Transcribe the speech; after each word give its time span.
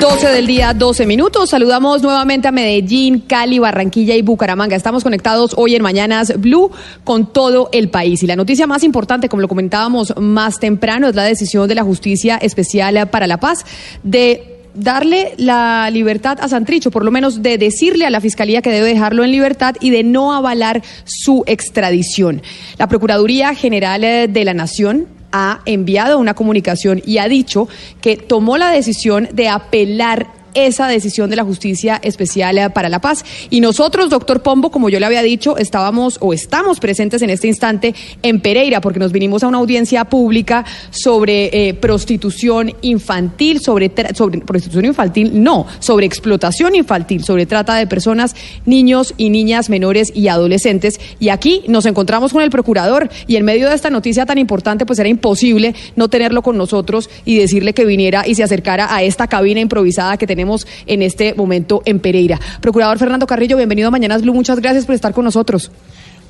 12 0.00 0.28
del 0.28 0.46
día, 0.46 0.74
12 0.74 1.06
minutos. 1.06 1.50
Saludamos 1.50 2.02
nuevamente 2.02 2.46
a 2.46 2.52
Medellín, 2.52 3.18
Cali, 3.18 3.58
Barranquilla 3.58 4.14
y 4.14 4.22
Bucaramanga. 4.22 4.76
Estamos 4.76 5.02
conectados 5.02 5.54
hoy 5.56 5.74
en 5.74 5.82
Mañanas 5.82 6.32
Blue 6.38 6.70
con 7.02 7.32
todo 7.32 7.68
el 7.72 7.90
país. 7.90 8.22
Y 8.22 8.28
la 8.28 8.36
noticia 8.36 8.68
más 8.68 8.84
importante, 8.84 9.28
como 9.28 9.42
lo 9.42 9.48
comentábamos 9.48 10.14
más 10.16 10.60
temprano, 10.60 11.08
es 11.08 11.16
la 11.16 11.24
decisión 11.24 11.68
de 11.68 11.74
la 11.74 11.82
Justicia 11.82 12.36
Especial 12.36 13.08
para 13.08 13.26
la 13.26 13.40
Paz 13.40 13.64
de 14.04 14.62
darle 14.72 15.32
la 15.36 15.90
libertad 15.90 16.38
a 16.40 16.48
Santricho, 16.48 16.92
por 16.92 17.04
lo 17.04 17.10
menos 17.10 17.42
de 17.42 17.58
decirle 17.58 18.06
a 18.06 18.10
la 18.10 18.20
Fiscalía 18.20 18.62
que 18.62 18.70
debe 18.70 18.86
dejarlo 18.86 19.24
en 19.24 19.32
libertad 19.32 19.74
y 19.80 19.90
de 19.90 20.04
no 20.04 20.32
avalar 20.32 20.80
su 21.04 21.42
extradición. 21.46 22.40
La 22.78 22.86
Procuraduría 22.86 23.52
General 23.54 24.00
de 24.00 24.44
la 24.44 24.54
Nación 24.54 25.17
ha 25.32 25.60
enviado 25.66 26.18
una 26.18 26.34
comunicación 26.34 27.02
y 27.04 27.18
ha 27.18 27.28
dicho 27.28 27.68
que 28.00 28.16
tomó 28.16 28.56
la 28.56 28.70
decisión 28.70 29.28
de 29.32 29.48
apelar 29.48 30.37
esa 30.54 30.88
decisión 30.88 31.30
de 31.30 31.36
la 31.36 31.44
Justicia 31.44 32.00
Especial 32.02 32.58
eh, 32.58 32.70
para 32.70 32.88
la 32.88 33.00
Paz. 33.00 33.24
Y 33.50 33.60
nosotros, 33.60 34.10
doctor 34.10 34.42
Pombo, 34.42 34.70
como 34.70 34.88
yo 34.88 35.00
le 35.00 35.06
había 35.06 35.22
dicho, 35.22 35.56
estábamos 35.56 36.18
o 36.20 36.32
estamos 36.32 36.80
presentes 36.80 37.22
en 37.22 37.30
este 37.30 37.48
instante 37.48 37.94
en 38.22 38.40
Pereira, 38.40 38.80
porque 38.80 38.98
nos 38.98 39.12
vinimos 39.12 39.42
a 39.42 39.48
una 39.48 39.58
audiencia 39.58 40.04
pública 40.06 40.64
sobre 40.90 41.68
eh, 41.68 41.74
prostitución 41.74 42.72
infantil, 42.82 43.60
sobre, 43.60 43.92
sobre 44.14 44.40
prostitución 44.40 44.84
infantil, 44.84 45.42
no, 45.42 45.66
sobre 45.78 46.06
explotación 46.06 46.74
infantil, 46.74 47.24
sobre 47.24 47.46
trata 47.46 47.76
de 47.76 47.86
personas, 47.86 48.34
niños 48.66 49.14
y 49.16 49.30
niñas 49.30 49.70
menores 49.70 50.12
y 50.14 50.28
adolescentes. 50.28 51.00
Y 51.20 51.28
aquí 51.28 51.62
nos 51.68 51.86
encontramos 51.86 52.32
con 52.32 52.42
el 52.42 52.50
procurador 52.50 53.08
y 53.26 53.36
en 53.36 53.44
medio 53.44 53.68
de 53.68 53.74
esta 53.74 53.90
noticia 53.90 54.26
tan 54.26 54.38
importante, 54.38 54.86
pues 54.86 54.98
era 54.98 55.08
imposible 55.08 55.74
no 55.96 56.08
tenerlo 56.08 56.42
con 56.42 56.56
nosotros 56.56 57.10
y 57.24 57.38
decirle 57.38 57.72
que 57.74 57.84
viniera 57.84 58.26
y 58.26 58.34
se 58.34 58.42
acercara 58.42 58.94
a 58.94 59.02
esta 59.02 59.26
cabina 59.26 59.60
improvisada 59.60 60.16
que 60.16 60.26
tenemos 60.26 60.37
en 60.86 61.02
este 61.02 61.34
momento 61.34 61.82
en 61.84 61.98
Pereira. 61.98 62.38
Procurador 62.60 62.98
Fernando 62.98 63.26
Carrillo, 63.26 63.56
bienvenido 63.56 63.88
a 63.88 63.90
Mañanas 63.90 64.22
Blue. 64.22 64.34
Muchas 64.34 64.60
gracias 64.60 64.86
por 64.86 64.94
estar 64.94 65.12
con 65.12 65.24
nosotros. 65.24 65.70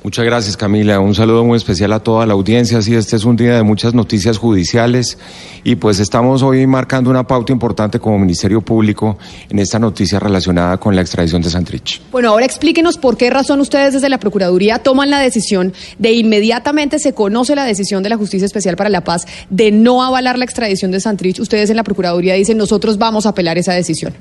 Muchas 0.01 0.23
gracias, 0.23 0.55
Camila. 0.55 1.01
Un 1.01 1.13
saludo 1.13 1.43
muy 1.43 1.57
especial 1.57 1.91
a 1.91 1.99
toda 1.99 2.25
la 2.25 2.31
audiencia. 2.31 2.81
Sí, 2.81 2.95
este 2.95 3.17
es 3.17 3.25
un 3.25 3.35
día 3.35 3.55
de 3.55 3.63
muchas 3.63 3.93
noticias 3.93 4.37
judiciales 4.37 5.17
y 5.65 5.75
pues 5.75 5.99
estamos 5.99 6.41
hoy 6.41 6.65
marcando 6.65 7.09
una 7.09 7.27
pauta 7.27 7.51
importante 7.51 7.99
como 7.99 8.17
Ministerio 8.17 8.61
Público 8.61 9.17
en 9.49 9.59
esta 9.59 9.77
noticia 9.77 10.17
relacionada 10.17 10.77
con 10.77 10.95
la 10.95 11.01
extradición 11.01 11.41
de 11.41 11.49
Santrich. 11.49 12.01
Bueno, 12.11 12.29
ahora 12.29 12.45
explíquenos 12.45 12.97
por 12.97 13.17
qué 13.17 13.29
razón 13.29 13.59
ustedes 13.59 13.93
desde 13.93 14.07
la 14.07 14.19
Procuraduría 14.19 14.79
toman 14.79 15.09
la 15.09 15.19
decisión 15.19 15.73
de 15.97 16.13
inmediatamente 16.13 16.97
se 16.97 17.13
conoce 17.13 17.53
la 17.55 17.65
decisión 17.65 18.01
de 18.01 18.09
la 18.09 18.15
Justicia 18.15 18.45
Especial 18.45 18.77
para 18.77 18.89
la 18.89 19.03
Paz 19.03 19.27
de 19.49 19.71
no 19.71 20.01
avalar 20.01 20.37
la 20.37 20.45
extradición 20.45 20.91
de 20.91 21.01
Santrich. 21.01 21.39
Ustedes 21.39 21.69
en 21.71 21.75
la 21.75 21.83
Procuraduría 21.83 22.35
dicen 22.35 22.57
nosotros 22.57 22.97
vamos 22.97 23.25
a 23.25 23.29
apelar 23.29 23.57
esa 23.57 23.73
decisión. 23.73 24.13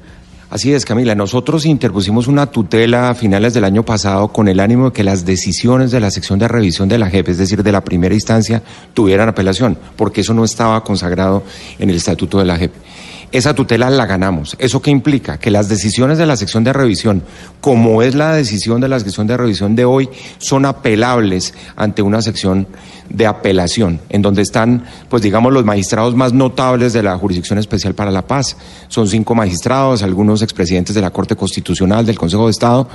Así 0.51 0.73
es, 0.73 0.87
Camila. 0.87 1.15
Nosotros 1.15 1.67
interpusimos 1.67 2.27
una 2.27 2.47
tutela 2.47 3.11
a 3.11 3.15
finales 3.15 3.53
del 3.53 3.65
año 3.65 3.85
pasado 3.85 4.29
con 4.29 4.49
el 4.49 4.61
ánimo 4.61 4.87
de 4.87 4.93
que 4.93 5.05
las 5.05 5.27
decisiones 5.27 5.91
de 5.91 6.01
la 6.01 6.11
sección 6.11 6.39
de 6.39 6.49
revisión 6.49 6.89
de 6.89 6.97
la 6.97 7.11
JEP, 7.11 7.29
es 7.29 7.39
decir, 7.39 7.63
de 7.63 7.71
la 7.71 7.85
primera 7.85 8.15
instancia, 8.15 8.63
tuvieran 8.95 9.29
apelación, 9.29 9.77
porque 9.95 10.23
eso 10.23 10.33
no 10.33 10.45
estaba 10.45 10.83
consagrado 10.83 11.43
en 11.79 11.91
el 11.91 11.97
estatuto 11.97 12.39
de 12.39 12.47
la 12.47 12.57
JEP. 12.57 12.73
Esa 13.31 13.55
tutela 13.55 13.91
la 13.91 14.07
ganamos. 14.07 14.57
¿Eso 14.59 14.81
qué 14.81 14.91
implica? 14.91 15.39
Que 15.39 15.51
las 15.51 15.69
decisiones 15.69 16.17
de 16.17 16.25
la 16.25 16.37
sección 16.37 16.65
de 16.65 16.73
revisión, 16.73 17.23
como 17.61 18.03
es 18.03 18.15
la 18.15 18.33
decisión 18.33 18.81
de 18.81 18.89
la 18.89 18.99
sección 19.01 19.27
de 19.27 19.37
revisión 19.37 19.77
de 19.77 19.85
hoy, 19.85 20.09
son 20.39 20.65
apelables 20.65 21.53
ante 21.77 22.01
una 22.01 22.23
sección 22.23 22.67
de 23.11 23.27
apelación, 23.27 24.01
en 24.09 24.23
donde 24.23 24.43
están, 24.43 24.85
pues 25.09 25.23
digamos, 25.23 25.53
los 25.53 25.65
magistrados 25.65 26.15
más 26.15 26.33
notables 26.33 26.93
de 26.93 27.03
la 27.03 27.17
Jurisdicción 27.19 27.59
Especial 27.59 27.95
para 27.95 28.11
la 28.11 28.27
Paz. 28.27 28.57
Son 28.89 29.09
cinco 29.09 29.35
magistrados, 29.35 30.03
algunos 30.03 30.43
expresidentes 30.43 30.95
de 30.95 31.03
la 31.03 31.11
Corte 31.11 31.37
Constitucional, 31.37 32.07
del 32.07 32.19
Consejo 32.19 32.47
de 32.47 32.51
Estado, 32.51 32.89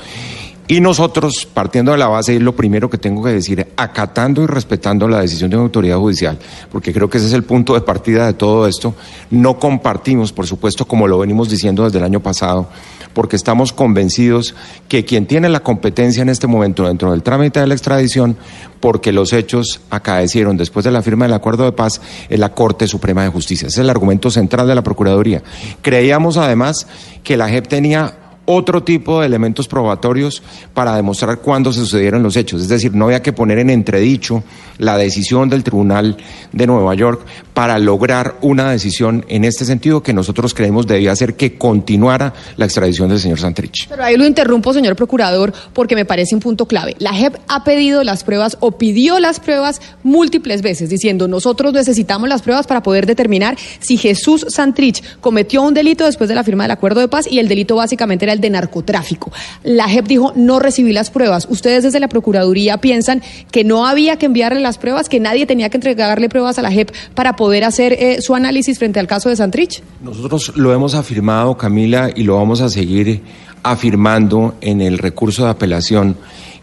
y 0.67 0.79
nosotros, 0.79 1.45
partiendo 1.51 1.91
de 1.91 1.97
la 1.97 2.07
base, 2.07 2.35
es 2.35 2.41
lo 2.41 2.55
primero 2.55 2.89
que 2.89 2.97
tengo 2.97 3.21
que 3.23 3.31
decir, 3.31 3.67
acatando 3.75 4.43
y 4.43 4.47
respetando 4.47 5.07
la 5.07 5.19
decisión 5.19 5.49
de 5.49 5.57
una 5.57 5.65
autoridad 5.65 5.97
judicial, 5.97 6.39
porque 6.71 6.93
creo 6.93 7.09
que 7.09 7.17
ese 7.17 7.27
es 7.27 7.33
el 7.33 7.43
punto 7.43 7.73
de 7.73 7.81
partida 7.81 8.25
de 8.25 8.33
todo 8.33 8.65
esto, 8.65 8.95
no 9.29 9.59
compartimos, 9.59 10.31
por 10.31 10.47
supuesto, 10.47 10.85
como 10.85 11.07
lo 11.07 11.19
venimos 11.19 11.49
diciendo 11.49 11.83
desde 11.83 11.97
el 11.97 12.05
año 12.05 12.21
pasado, 12.21 12.69
porque 13.13 13.35
estamos 13.35 13.73
convencidos 13.73 14.55
que 14.87 15.05
quien 15.05 15.27
tiene 15.27 15.49
la 15.49 15.59
competencia 15.59 16.21
en 16.21 16.29
este 16.29 16.47
momento 16.47 16.87
dentro 16.87 17.11
del 17.11 17.23
trámite 17.23 17.59
de 17.59 17.67
la 17.67 17.73
extradición, 17.73 18.37
porque 18.79 19.11
los 19.11 19.33
hechos 19.33 19.81
acaecieron 19.89 20.57
después 20.57 20.83
de 20.83 20.91
la 20.91 21.01
firma 21.01 21.25
del 21.25 21.33
acuerdo 21.33 21.65
de 21.65 21.73
paz, 21.73 22.01
es 22.29 22.39
la 22.39 22.53
Corte 22.53 22.87
Suprema 22.87 23.23
de 23.23 23.29
Justicia. 23.29 23.67
Ese 23.67 23.81
es 23.81 23.83
el 23.83 23.89
argumento 23.89 24.31
central 24.31 24.67
de 24.67 24.75
la 24.75 24.83
Procuraduría. 24.83 25.43
Creíamos 25.81 26.37
además 26.37 26.87
que 27.23 27.37
la 27.37 27.49
JEP 27.49 27.67
tenía 27.67 28.22
otro 28.45 28.83
tipo 28.83 29.19
de 29.19 29.27
elementos 29.27 29.67
probatorios 29.67 30.43
para 30.73 30.95
demostrar 30.95 31.39
cuándo 31.39 31.71
se 31.71 31.79
sucedieron 31.79 32.23
los 32.23 32.35
hechos. 32.35 32.61
Es 32.61 32.67
decir, 32.67 32.93
no 32.93 33.05
había 33.05 33.21
que 33.21 33.33
poner 33.33 33.59
en 33.59 33.69
entredicho 33.69 34.43
la 34.77 34.97
decisión 34.97 35.49
del 35.49 35.63
Tribunal 35.63 36.17
de 36.51 36.67
Nueva 36.67 36.95
York 36.95 37.25
para 37.53 37.77
lograr 37.79 38.35
una 38.41 38.71
decisión 38.71 39.25
en 39.29 39.45
este 39.45 39.65
sentido 39.65 40.03
que 40.03 40.13
nosotros 40.13 40.53
creemos 40.53 40.87
debía 40.87 41.15
ser 41.15 41.35
que 41.35 41.57
continuara 41.57 42.33
la 42.57 42.65
extradición 42.65 43.09
del 43.09 43.19
señor 43.19 43.39
Santrich. 43.39 43.87
Pero 43.87 44.03
ahí 44.03 44.17
lo 44.17 44.25
interrumpo, 44.25 44.73
señor 44.73 44.95
procurador, 44.95 45.53
porque 45.73 45.95
me 45.95 46.05
parece 46.05 46.35
un 46.35 46.41
punto 46.41 46.65
clave. 46.65 46.95
La 46.99 47.13
JEP 47.13 47.37
ha 47.47 47.63
pedido 47.63 48.03
las 48.03 48.23
pruebas 48.23 48.57
o 48.59 48.73
pidió 48.73 49.19
las 49.19 49.39
pruebas 49.39 49.81
múltiples 50.03 50.61
veces, 50.61 50.89
diciendo 50.89 51.27
nosotros 51.27 51.73
necesitamos 51.73 52.27
las 52.27 52.41
pruebas 52.41 52.67
para 52.67 52.83
poder 52.83 53.05
determinar 53.05 53.57
si 53.79 53.97
Jesús 53.97 54.45
Santrich 54.49 55.03
cometió 55.21 55.61
un 55.61 55.73
delito 55.73 56.05
después 56.05 56.27
de 56.27 56.35
la 56.35 56.43
firma 56.43 56.63
del 56.63 56.71
acuerdo 56.71 56.99
de 56.99 57.07
paz 57.07 57.27
y 57.29 57.39
el 57.39 57.47
delito 57.47 57.75
básicamente 57.75 58.25
era 58.25 58.32
el 58.33 58.41
de 58.41 58.49
narcotráfico. 58.49 59.31
La 59.63 59.87
JEP 59.87 60.07
dijo, 60.07 60.33
no 60.35 60.59
recibí 60.59 60.91
las 60.93 61.09
pruebas. 61.09 61.47
¿Ustedes 61.49 61.83
desde 61.83 61.99
la 61.99 62.07
Procuraduría 62.07 62.77
piensan 62.77 63.21
que 63.51 63.63
no 63.63 63.85
había 63.85 64.17
que 64.17 64.25
enviarle 64.25 64.59
las 64.59 64.77
pruebas, 64.77 65.09
que 65.09 65.19
nadie 65.19 65.45
tenía 65.45 65.69
que 65.69 65.77
entregarle 65.77 66.29
pruebas 66.29 66.59
a 66.59 66.61
la 66.61 66.71
JEP 66.71 66.91
para 67.15 67.35
poder 67.35 67.63
hacer 67.63 67.93
eh, 67.93 68.21
su 68.21 68.35
análisis 68.35 68.77
frente 68.77 68.99
al 68.99 69.07
caso 69.07 69.29
de 69.29 69.35
Santrich? 69.35 69.81
Nosotros 70.01 70.53
lo 70.55 70.73
hemos 70.73 70.95
afirmado, 70.95 71.57
Camila, 71.57 72.09
y 72.13 72.23
lo 72.23 72.35
vamos 72.35 72.61
a 72.61 72.69
seguir 72.69 73.21
afirmando 73.63 74.55
en 74.61 74.81
el 74.81 74.97
recurso 74.97 75.45
de 75.45 75.51
apelación 75.51 76.17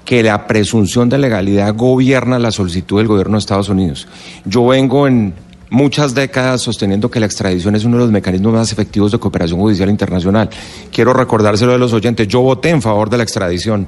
que 0.04 0.22
la 0.22 0.47
presunción 0.47 1.09
de 1.09 1.19
legalidad 1.19 1.75
gobierna 1.75 2.38
la 2.38 2.50
solicitud 2.50 2.98
del 2.98 3.06
gobierno 3.06 3.36
de 3.36 3.41
Estados 3.41 3.69
Unidos. 3.69 4.09
Yo 4.44 4.66
vengo 4.66 5.06
en 5.06 5.34
muchas 5.70 6.14
décadas 6.14 6.60
sosteniendo 6.60 7.10
que 7.10 7.20
la 7.20 7.26
extradición 7.26 7.75
es 7.75 7.84
uno 7.84 7.97
de 7.97 8.03
los 8.03 8.12
mecanismos 8.12 8.53
más 8.53 8.72
efectivos 8.72 9.12
de 9.12 9.19
cooperación 9.19 9.58
judicial 9.58 9.88
internacional. 9.88 10.50
Quiero 10.92 11.12
recordárselo 11.12 11.72
a 11.72 11.78
los 11.78 11.92
oyentes, 11.92 12.28
yo 12.28 12.41
voté 12.41 12.70
en 12.70 12.82
favor 12.82 13.08
de 13.08 13.16
la 13.16 13.22
extradición 13.22 13.86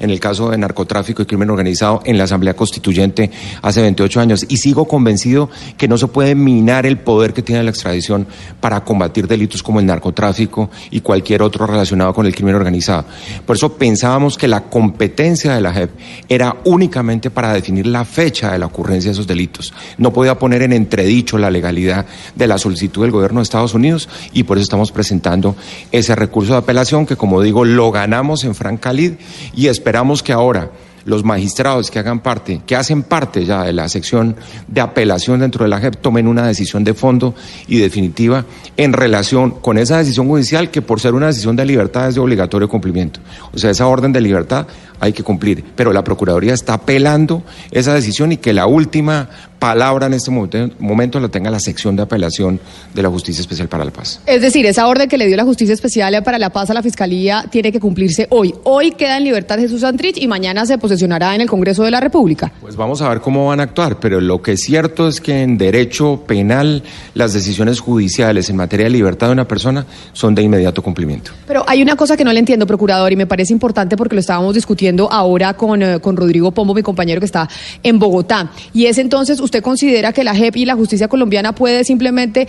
en 0.00 0.10
el 0.10 0.20
caso 0.20 0.50
de 0.50 0.58
narcotráfico 0.58 1.22
y 1.22 1.26
crimen 1.26 1.50
organizado 1.50 2.02
en 2.04 2.18
la 2.18 2.24
Asamblea 2.24 2.54
Constituyente 2.54 3.30
hace 3.62 3.82
28 3.82 4.20
años. 4.20 4.46
Y 4.48 4.56
sigo 4.56 4.86
convencido 4.86 5.50
que 5.76 5.88
no 5.88 5.98
se 5.98 6.08
puede 6.08 6.34
minar 6.34 6.86
el 6.86 6.98
poder 6.98 7.32
que 7.32 7.42
tiene 7.42 7.62
la 7.62 7.70
extradición 7.70 8.26
para 8.60 8.84
combatir 8.84 9.26
delitos 9.26 9.62
como 9.62 9.80
el 9.80 9.86
narcotráfico 9.86 10.70
y 10.90 11.00
cualquier 11.00 11.42
otro 11.42 11.66
relacionado 11.66 12.12
con 12.12 12.26
el 12.26 12.34
crimen 12.34 12.54
organizado. 12.54 13.04
Por 13.46 13.56
eso 13.56 13.74
pensábamos 13.74 14.36
que 14.36 14.48
la 14.48 14.64
competencia 14.64 15.54
de 15.54 15.60
la 15.60 15.72
JEP 15.72 15.90
era 16.28 16.56
únicamente 16.64 17.30
para 17.30 17.52
definir 17.52 17.86
la 17.86 18.04
fecha 18.04 18.52
de 18.52 18.58
la 18.58 18.66
ocurrencia 18.66 19.10
de 19.10 19.12
esos 19.12 19.26
delitos. 19.26 19.72
No 19.98 20.12
podía 20.12 20.38
poner 20.38 20.62
en 20.62 20.72
entredicho 20.72 21.38
la 21.38 21.50
legalidad 21.50 22.06
de 22.34 22.46
la 22.46 22.58
solicitud 22.58 23.02
del 23.02 23.10
gobierno 23.10 23.40
de 23.40 23.44
Estados 23.44 23.74
Unidos 23.74 24.08
y 24.32 24.42
por 24.42 24.56
eso 24.56 24.64
estamos 24.64 24.92
presentando 24.92 25.56
ese 25.92 26.14
recurso 26.14 26.52
de 26.52 26.58
apelación 26.58 27.06
que, 27.06 27.16
como 27.16 27.40
digo, 27.40 27.64
lo 27.64 27.90
ganamos 27.90 28.44
en 28.44 28.54
Francalid 28.54 29.12
y 29.54 29.68
esperamos 29.68 29.83
esperamos 29.84 30.22
que 30.22 30.32
ahora 30.32 30.70
los 31.04 31.24
magistrados 31.24 31.90
que 31.90 31.98
hagan 31.98 32.20
parte, 32.20 32.62
que 32.66 32.74
hacen 32.74 33.02
parte 33.02 33.44
ya 33.44 33.64
de 33.64 33.74
la 33.74 33.86
sección 33.90 34.34
de 34.66 34.80
apelación 34.80 35.40
dentro 35.40 35.62
de 35.62 35.68
la 35.68 35.78
JEP, 35.78 35.96
tomen 35.96 36.26
una 36.26 36.46
decisión 36.46 36.84
de 36.84 36.94
fondo 36.94 37.34
y 37.68 37.76
definitiva 37.76 38.46
en 38.78 38.94
relación 38.94 39.50
con 39.50 39.76
esa 39.76 39.98
decisión 39.98 40.26
judicial 40.26 40.70
que 40.70 40.80
por 40.80 41.00
ser 41.00 41.12
una 41.12 41.26
decisión 41.26 41.54
de 41.54 41.66
libertad 41.66 42.08
es 42.08 42.14
de 42.14 42.22
obligatorio 42.22 42.66
cumplimiento. 42.66 43.20
O 43.52 43.58
sea, 43.58 43.72
esa 43.72 43.86
orden 43.86 44.10
de 44.10 44.22
libertad 44.22 44.66
hay 45.00 45.12
que 45.12 45.22
cumplir. 45.22 45.62
Pero 45.76 45.92
la 45.92 46.02
Procuraduría 46.02 46.54
está 46.54 46.72
apelando 46.72 47.42
esa 47.70 47.92
decisión 47.92 48.32
y 48.32 48.38
que 48.38 48.54
la 48.54 48.66
última 48.66 49.28
palabra 49.64 50.08
en 50.08 50.12
este 50.12 50.30
momento 50.30 51.18
la 51.18 51.30
tenga 51.30 51.48
la 51.48 51.58
sección 51.58 51.96
de 51.96 52.02
apelación 52.02 52.60
de 52.92 53.02
la 53.02 53.08
Justicia 53.08 53.40
Especial 53.40 53.66
para 53.66 53.82
la 53.82 53.90
Paz. 53.90 54.20
Es 54.26 54.42
decir, 54.42 54.66
esa 54.66 54.86
orden 54.86 55.08
que 55.08 55.16
le 55.16 55.26
dio 55.26 55.38
la 55.38 55.44
Justicia 55.44 55.72
Especial 55.72 56.22
para 56.22 56.38
la 56.38 56.50
Paz 56.50 56.68
a 56.68 56.74
la 56.74 56.82
Fiscalía 56.82 57.46
tiene 57.50 57.72
que 57.72 57.80
cumplirse 57.80 58.26
hoy. 58.28 58.54
Hoy 58.64 58.90
queda 58.90 59.16
en 59.16 59.24
libertad 59.24 59.58
Jesús 59.58 59.80
Santrich 59.80 60.18
y 60.18 60.28
mañana 60.28 60.66
se 60.66 60.76
posesionará 60.76 61.34
en 61.34 61.40
el 61.40 61.48
Congreso 61.48 61.82
de 61.82 61.90
la 61.90 62.00
República. 62.00 62.52
Pues 62.60 62.76
vamos 62.76 63.00
a 63.00 63.08
ver 63.08 63.22
cómo 63.22 63.46
van 63.46 63.60
a 63.60 63.62
actuar, 63.62 63.98
pero 64.00 64.20
lo 64.20 64.42
que 64.42 64.52
es 64.52 64.60
cierto 64.60 65.08
es 65.08 65.18
que 65.22 65.40
en 65.40 65.56
derecho 65.56 66.24
penal 66.26 66.82
las 67.14 67.32
decisiones 67.32 67.80
judiciales 67.80 68.50
en 68.50 68.56
materia 68.56 68.84
de 68.84 68.90
libertad 68.90 69.28
de 69.28 69.32
una 69.32 69.48
persona 69.48 69.86
son 70.12 70.34
de 70.34 70.42
inmediato 70.42 70.82
cumplimiento. 70.82 71.30
Pero 71.46 71.64
hay 71.66 71.80
una 71.80 71.96
cosa 71.96 72.18
que 72.18 72.24
no 72.24 72.34
le 72.34 72.38
entiendo, 72.38 72.66
procurador, 72.66 73.10
y 73.12 73.16
me 73.16 73.26
parece 73.26 73.54
importante 73.54 73.96
porque 73.96 74.14
lo 74.14 74.20
estábamos 74.20 74.54
discutiendo 74.54 75.10
ahora 75.10 75.54
con, 75.54 75.82
eh, 75.82 76.00
con 76.00 76.18
Rodrigo 76.18 76.50
Pombo, 76.50 76.74
mi 76.74 76.82
compañero 76.82 77.18
que 77.18 77.26
está 77.26 77.48
en 77.82 77.98
Bogotá, 77.98 78.50
y 78.74 78.84
es 78.84 78.98
entonces 78.98 79.40
usted 79.40 79.53
¿Usted 79.54 79.62
considera 79.62 80.12
que 80.12 80.24
la 80.24 80.34
JEP 80.34 80.56
y 80.56 80.64
la 80.64 80.74
justicia 80.74 81.06
colombiana 81.06 81.54
puede 81.54 81.84
simplemente 81.84 82.48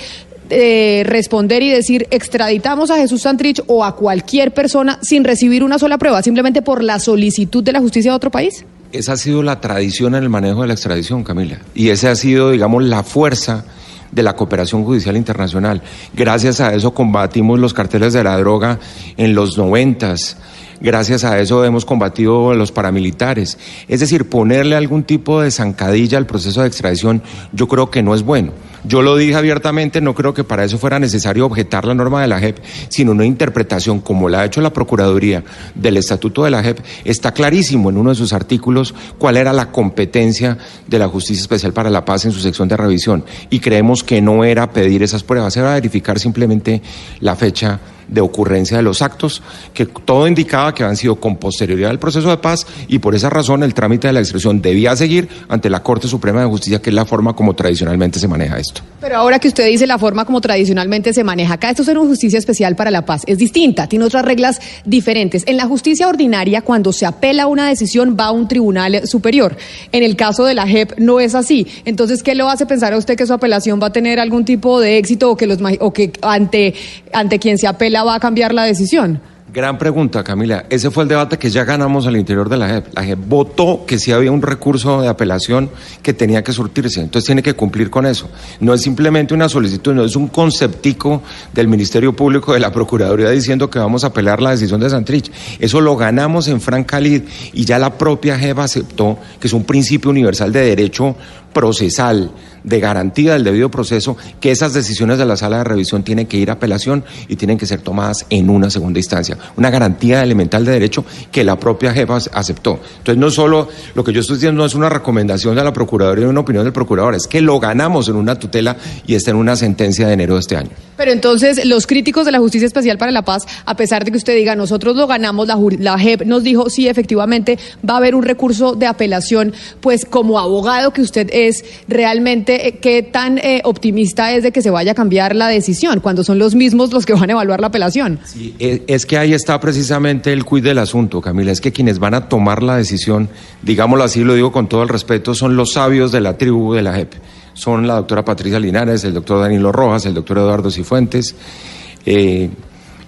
eh, 0.49 1.03
responder 1.05 1.61
y 1.61 1.69
decir 1.69 2.07
extraditamos 2.09 2.89
a 2.89 2.97
Jesús 2.97 3.21
Santrich 3.21 3.61
o 3.67 3.85
a 3.85 3.95
cualquier 3.95 4.55
persona 4.55 4.97
sin 5.03 5.23
recibir 5.23 5.63
una 5.63 5.77
sola 5.77 5.99
prueba, 5.99 6.23
simplemente 6.23 6.63
por 6.63 6.81
la 6.81 6.97
solicitud 6.97 7.63
de 7.63 7.73
la 7.73 7.79
justicia 7.79 8.09
de 8.09 8.15
otro 8.15 8.31
país? 8.31 8.65
Esa 8.91 9.13
ha 9.13 9.17
sido 9.17 9.43
la 9.43 9.61
tradición 9.61 10.15
en 10.15 10.23
el 10.23 10.29
manejo 10.29 10.63
de 10.63 10.69
la 10.69 10.73
extradición, 10.73 11.23
Camila. 11.23 11.59
Y 11.75 11.89
esa 11.89 12.09
ha 12.09 12.15
sido, 12.15 12.49
digamos, 12.49 12.83
la 12.83 13.03
fuerza 13.03 13.65
de 14.11 14.23
la 14.23 14.35
cooperación 14.35 14.83
judicial 14.83 15.15
internacional. 15.15 15.83
Gracias 16.15 16.61
a 16.61 16.73
eso 16.73 16.95
combatimos 16.95 17.59
los 17.59 17.75
carteles 17.75 18.13
de 18.13 18.23
la 18.23 18.35
droga 18.39 18.79
en 19.15 19.35
los 19.35 19.59
noventas 19.59 20.37
Gracias 20.81 21.23
a 21.23 21.39
eso 21.39 21.63
hemos 21.63 21.85
combatido 21.85 22.53
los 22.53 22.71
paramilitares. 22.71 23.57
Es 23.87 23.99
decir, 24.01 24.29
ponerle 24.29 24.75
algún 24.75 25.03
tipo 25.03 25.41
de 25.41 25.51
zancadilla 25.51 26.17
al 26.17 26.25
proceso 26.25 26.61
de 26.61 26.67
extradición 26.67 27.21
yo 27.53 27.67
creo 27.67 27.89
que 27.89 28.03
no 28.03 28.13
es 28.13 28.23
bueno. 28.23 28.51
Yo 28.87 29.01
lo 29.01 29.15
dije 29.15 29.35
abiertamente, 29.35 29.99
no 29.99 30.13
creo 30.13 30.35
que 30.35 30.43
para 30.43 30.63
eso 30.63 30.77
fuera 30.77 30.99
necesario 30.99 31.47
objetar 31.47 31.85
la 31.85 31.95
norma 31.95 32.21
de 32.21 32.27
la 32.27 32.39
JEP, 32.39 32.59
sino 32.89 33.13
una 33.13 33.25
interpretación 33.25 33.99
como 33.99 34.29
la 34.29 34.41
ha 34.41 34.45
hecho 34.45 34.61
la 34.61 34.73
Procuraduría 34.73 35.43
del 35.73 35.97
Estatuto 35.97 36.43
de 36.43 36.51
la 36.51 36.61
JEP. 36.61 36.79
Está 37.03 37.33
clarísimo 37.33 37.89
en 37.89 37.97
uno 37.97 38.11
de 38.11 38.15
sus 38.15 38.31
artículos 38.31 38.93
cuál 39.17 39.37
era 39.37 39.53
la 39.53 39.71
competencia 39.71 40.59
de 40.85 40.99
la 40.99 41.07
Justicia 41.07 41.41
Especial 41.41 41.73
para 41.73 41.89
la 41.89 42.05
Paz 42.05 42.25
en 42.25 42.31
su 42.31 42.39
sección 42.41 42.67
de 42.67 42.77
revisión. 42.77 43.25
Y 43.49 43.59
creemos 43.59 44.03
que 44.03 44.21
no 44.21 44.43
era 44.43 44.71
pedir 44.71 45.01
esas 45.01 45.23
pruebas, 45.23 45.57
era 45.57 45.73
verificar 45.73 46.19
simplemente 46.19 46.83
la 47.21 47.35
fecha 47.35 47.79
de 48.07 48.21
ocurrencia 48.21 48.77
de 48.77 48.83
los 48.83 49.01
actos, 49.01 49.41
que 49.73 49.85
todo 49.85 50.27
indicaba 50.27 50.73
que 50.73 50.83
habían 50.83 50.97
sido 50.97 51.15
con 51.15 51.37
posterioridad 51.37 51.91
al 51.91 51.99
proceso 51.99 52.29
de 52.29 52.37
paz 52.37 52.65
y 52.87 52.99
por 52.99 53.15
esa 53.15 53.29
razón 53.29 53.63
el 53.63 53.73
trámite 53.73 54.07
de 54.07 54.13
la 54.13 54.19
extradición 54.19 54.61
debía 54.61 54.95
seguir 54.95 55.27
ante 55.49 55.69
la 55.69 55.81
Corte 55.81 56.07
Suprema 56.07 56.41
de 56.41 56.47
Justicia, 56.47 56.81
que 56.81 56.89
es 56.89 56.93
la 56.93 57.05
forma 57.05 57.35
como 57.35 57.53
tradicionalmente 57.53 58.19
se 58.19 58.27
maneja 58.27 58.57
esto. 58.57 58.81
Pero 59.01 59.17
ahora 59.17 59.39
que 59.39 59.47
usted 59.47 59.67
dice 59.67 59.87
la 59.87 59.97
forma 59.97 60.25
como 60.25 60.41
tradicionalmente 60.41 61.13
se 61.13 61.23
maneja, 61.23 61.55
acá 61.55 61.69
esto 61.69 61.83
es 61.83 61.87
una 61.89 62.01
justicia 62.01 62.39
especial 62.39 62.75
para 62.75 62.91
la 62.91 63.05
paz, 63.05 63.23
es 63.27 63.37
distinta, 63.37 63.87
tiene 63.87 64.05
otras 64.05 64.25
reglas 64.25 64.59
diferentes. 64.85 65.43
En 65.45 65.57
la 65.57 65.65
justicia 65.65 66.07
ordinaria, 66.07 66.61
cuando 66.61 66.93
se 66.93 67.05
apela 67.05 67.47
una 67.47 67.67
decisión, 67.69 68.15
va 68.19 68.25
a 68.25 68.31
un 68.31 68.47
tribunal 68.47 69.07
superior. 69.07 69.55
En 69.91 70.03
el 70.03 70.15
caso 70.15 70.45
de 70.45 70.53
la 70.53 70.67
JEP 70.67 70.97
no 70.97 71.19
es 71.19 71.35
así. 71.35 71.67
Entonces, 71.85 72.23
¿qué 72.23 72.35
lo 72.35 72.49
hace 72.49 72.65
pensar 72.65 72.93
a 72.93 72.97
usted 72.97 73.15
que 73.15 73.25
su 73.25 73.33
apelación 73.33 73.79
va 73.81 73.87
a 73.87 73.93
tener 73.93 74.19
algún 74.19 74.45
tipo 74.45 74.79
de 74.79 74.97
éxito 74.97 75.31
o 75.31 75.37
que, 75.37 75.47
los, 75.47 75.59
o 75.79 75.93
que 75.93 76.11
ante, 76.21 76.73
ante 77.13 77.39
quien 77.39 77.57
se 77.57 77.67
apela 77.67 77.94
va 78.03 78.15
a 78.15 78.19
cambiar 78.19 78.53
la 78.53 78.63
decisión? 78.63 79.21
Gran 79.55 79.77
pregunta, 79.77 80.21
Camila. 80.21 80.65
Ese 80.69 80.91
fue 80.91 81.03
el 81.03 81.07
debate 81.07 81.37
que 81.37 81.49
ya 81.49 81.63
ganamos 81.63 82.05
al 82.07 82.17
interior 82.17 82.49
de 82.49 82.57
la 82.57 82.67
JEP. 82.67 82.87
La 82.93 83.05
JEP 83.05 83.19
votó 83.25 83.85
que 83.87 83.97
sí 83.97 84.11
había 84.11 84.29
un 84.29 84.41
recurso 84.41 85.01
de 85.01 85.07
apelación 85.07 85.69
que 86.03 86.13
tenía 86.13 86.43
que 86.43 86.51
surtirse. 86.51 86.99
Entonces 86.99 87.25
tiene 87.25 87.41
que 87.41 87.53
cumplir 87.53 87.89
con 87.89 88.05
eso. 88.05 88.27
No 88.59 88.73
es 88.73 88.81
simplemente 88.81 89.33
una 89.33 89.47
solicitud, 89.47 89.93
no 89.93 90.03
es 90.03 90.17
un 90.17 90.27
conceptico 90.27 91.21
del 91.53 91.69
Ministerio 91.69 92.13
Público 92.13 92.53
de 92.53 92.59
la 92.59 92.69
Procuraduría 92.73 93.29
diciendo 93.29 93.69
que 93.69 93.79
vamos 93.79 94.03
a 94.03 94.07
apelar 94.07 94.41
la 94.41 94.51
decisión 94.51 94.81
de 94.81 94.89
Santrich. 94.89 95.31
Eso 95.57 95.79
lo 95.79 95.95
ganamos 95.95 96.49
en 96.49 96.59
Francalid 96.59 97.21
y 97.53 97.63
ya 97.63 97.79
la 97.79 97.97
propia 97.97 98.37
JEP 98.37 98.59
aceptó 98.59 99.17
que 99.39 99.47
es 99.47 99.53
un 99.53 99.63
principio 99.63 100.09
universal 100.09 100.51
de 100.51 100.65
derecho 100.65 101.15
procesal, 101.53 102.29
de 102.65 102.79
garantía 102.79 103.33
del 103.33 103.43
debido 103.43 103.71
proceso, 103.71 104.17
que 104.39 104.51
esas 104.51 104.73
decisiones 104.73 105.17
de 105.17 105.25
la 105.25 105.37
sala 105.37 105.59
de 105.59 105.63
revisión 105.63 106.03
tienen 106.03 106.25
que 106.25 106.37
ir 106.37 106.49
a 106.49 106.53
apelación 106.53 107.05
y 107.27 107.35
tienen 107.35 107.57
que 107.57 107.65
ser 107.65 107.81
tomadas 107.81 108.25
en 108.29 108.49
una 108.49 108.69
segunda 108.69 108.99
instancia. 108.99 109.37
Una 109.55 109.69
garantía 109.69 110.21
elemental 110.21 110.65
de 110.65 110.71
derecho 110.71 111.05
que 111.31 111.43
la 111.43 111.57
propia 111.57 111.93
jefa 111.93 112.17
aceptó. 112.33 112.79
Entonces, 112.97 113.17
no 113.17 113.29
solo 113.31 113.69
lo 113.93 114.03
que 114.03 114.11
yo 114.11 114.21
estoy 114.21 114.37
diciendo 114.37 114.59
no 114.59 114.65
es 114.65 114.75
una 114.75 114.89
recomendación 114.89 115.55
de 115.55 115.63
la 115.63 115.73
Procuraduría 115.73 116.25
y 116.25 116.27
una 116.27 116.41
opinión 116.41 116.63
del 116.63 116.73
Procurador, 116.73 117.15
es 117.15 117.27
que 117.27 117.41
lo 117.41 117.59
ganamos 117.59 118.09
en 118.09 118.15
una 118.15 118.35
tutela 118.37 118.77
y 119.05 119.15
está 119.15 119.31
en 119.31 119.37
una 119.37 119.55
sentencia 119.55 120.07
de 120.07 120.13
enero 120.13 120.35
de 120.35 120.39
este 120.39 120.57
año. 120.57 120.69
Pero 120.97 121.11
entonces, 121.11 121.65
los 121.65 121.87
críticos 121.87 122.25
de 122.25 122.31
la 122.31 122.39
Justicia 122.39 122.65
Especial 122.65 122.97
para 122.97 123.11
la 123.11 123.23
Paz, 123.23 123.45
a 123.65 123.75
pesar 123.75 124.05
de 124.05 124.11
que 124.11 124.17
usted 124.17 124.35
diga, 124.35 124.55
nosotros 124.55 124.95
lo 124.95 125.07
ganamos, 125.07 125.47
la, 125.47 125.57
la 125.79 125.99
JEP 125.99 126.23
nos 126.23 126.43
dijo, 126.43 126.69
sí, 126.69 126.87
efectivamente, 126.87 127.59
va 127.87 127.95
a 127.95 127.97
haber 127.97 128.15
un 128.15 128.23
recurso 128.23 128.73
de 128.73 128.87
apelación, 128.87 129.53
pues 129.81 130.05
como 130.05 130.39
abogado 130.39 130.93
que 130.93 131.01
usted 131.01 131.29
es 131.33 131.63
realmente 131.87 132.54
eh, 132.55 132.79
qué 132.81 133.03
tan 133.03 133.37
eh, 133.37 133.61
optimista 133.63 134.31
es 134.33 134.43
de 134.43 134.51
que 134.51 134.61
se 134.61 134.69
vaya 134.69 134.91
a 134.91 134.95
cambiar 134.95 135.35
la 135.35 135.47
decisión, 135.47 135.99
cuando 135.99 136.23
son 136.23 136.39
los 136.39 136.55
mismos 136.55 136.91
los 136.91 137.05
que 137.05 137.13
van 137.13 137.29
a 137.29 137.33
evaluar 137.33 137.61
la 137.61 137.67
apelación. 137.67 138.19
Sí, 138.25 138.55
eh, 138.59 138.83
es 138.87 139.05
que 139.05 139.17
ahí 139.17 139.33
está 139.33 139.59
precisamente 139.59 140.31
el 140.33 140.45
cuid 140.45 140.63
del 140.63 140.77
asunto, 140.77 141.21
Camila, 141.21 141.51
es 141.51 141.61
que 141.61 141.71
quienes 141.71 141.99
van 141.99 142.13
a 142.13 142.27
tomar 142.29 142.63
la 142.63 142.77
decisión, 142.77 143.29
digámoslo 143.61 144.03
así, 144.03 144.23
lo 144.23 144.33
digo 144.33 144.51
con 144.51 144.67
todo 144.67 144.83
el 144.83 144.89
respeto, 144.89 145.33
son 145.33 145.55
los 145.55 145.73
sabios 145.73 146.11
de 146.11 146.21
la 146.21 146.37
tribu 146.37 146.73
de 146.73 146.81
la 146.81 146.93
JEP. 146.93 147.13
Son 147.53 147.87
la 147.87 147.95
doctora 147.95 148.25
Patricia 148.25 148.59
Linares, 148.59 149.03
el 149.05 149.13
doctor 149.13 149.39
Danilo 149.39 149.71
Rojas, 149.71 150.05
el 150.05 150.13
doctor 150.13 150.39
Eduardo 150.39 150.69
Cifuentes, 150.69 151.35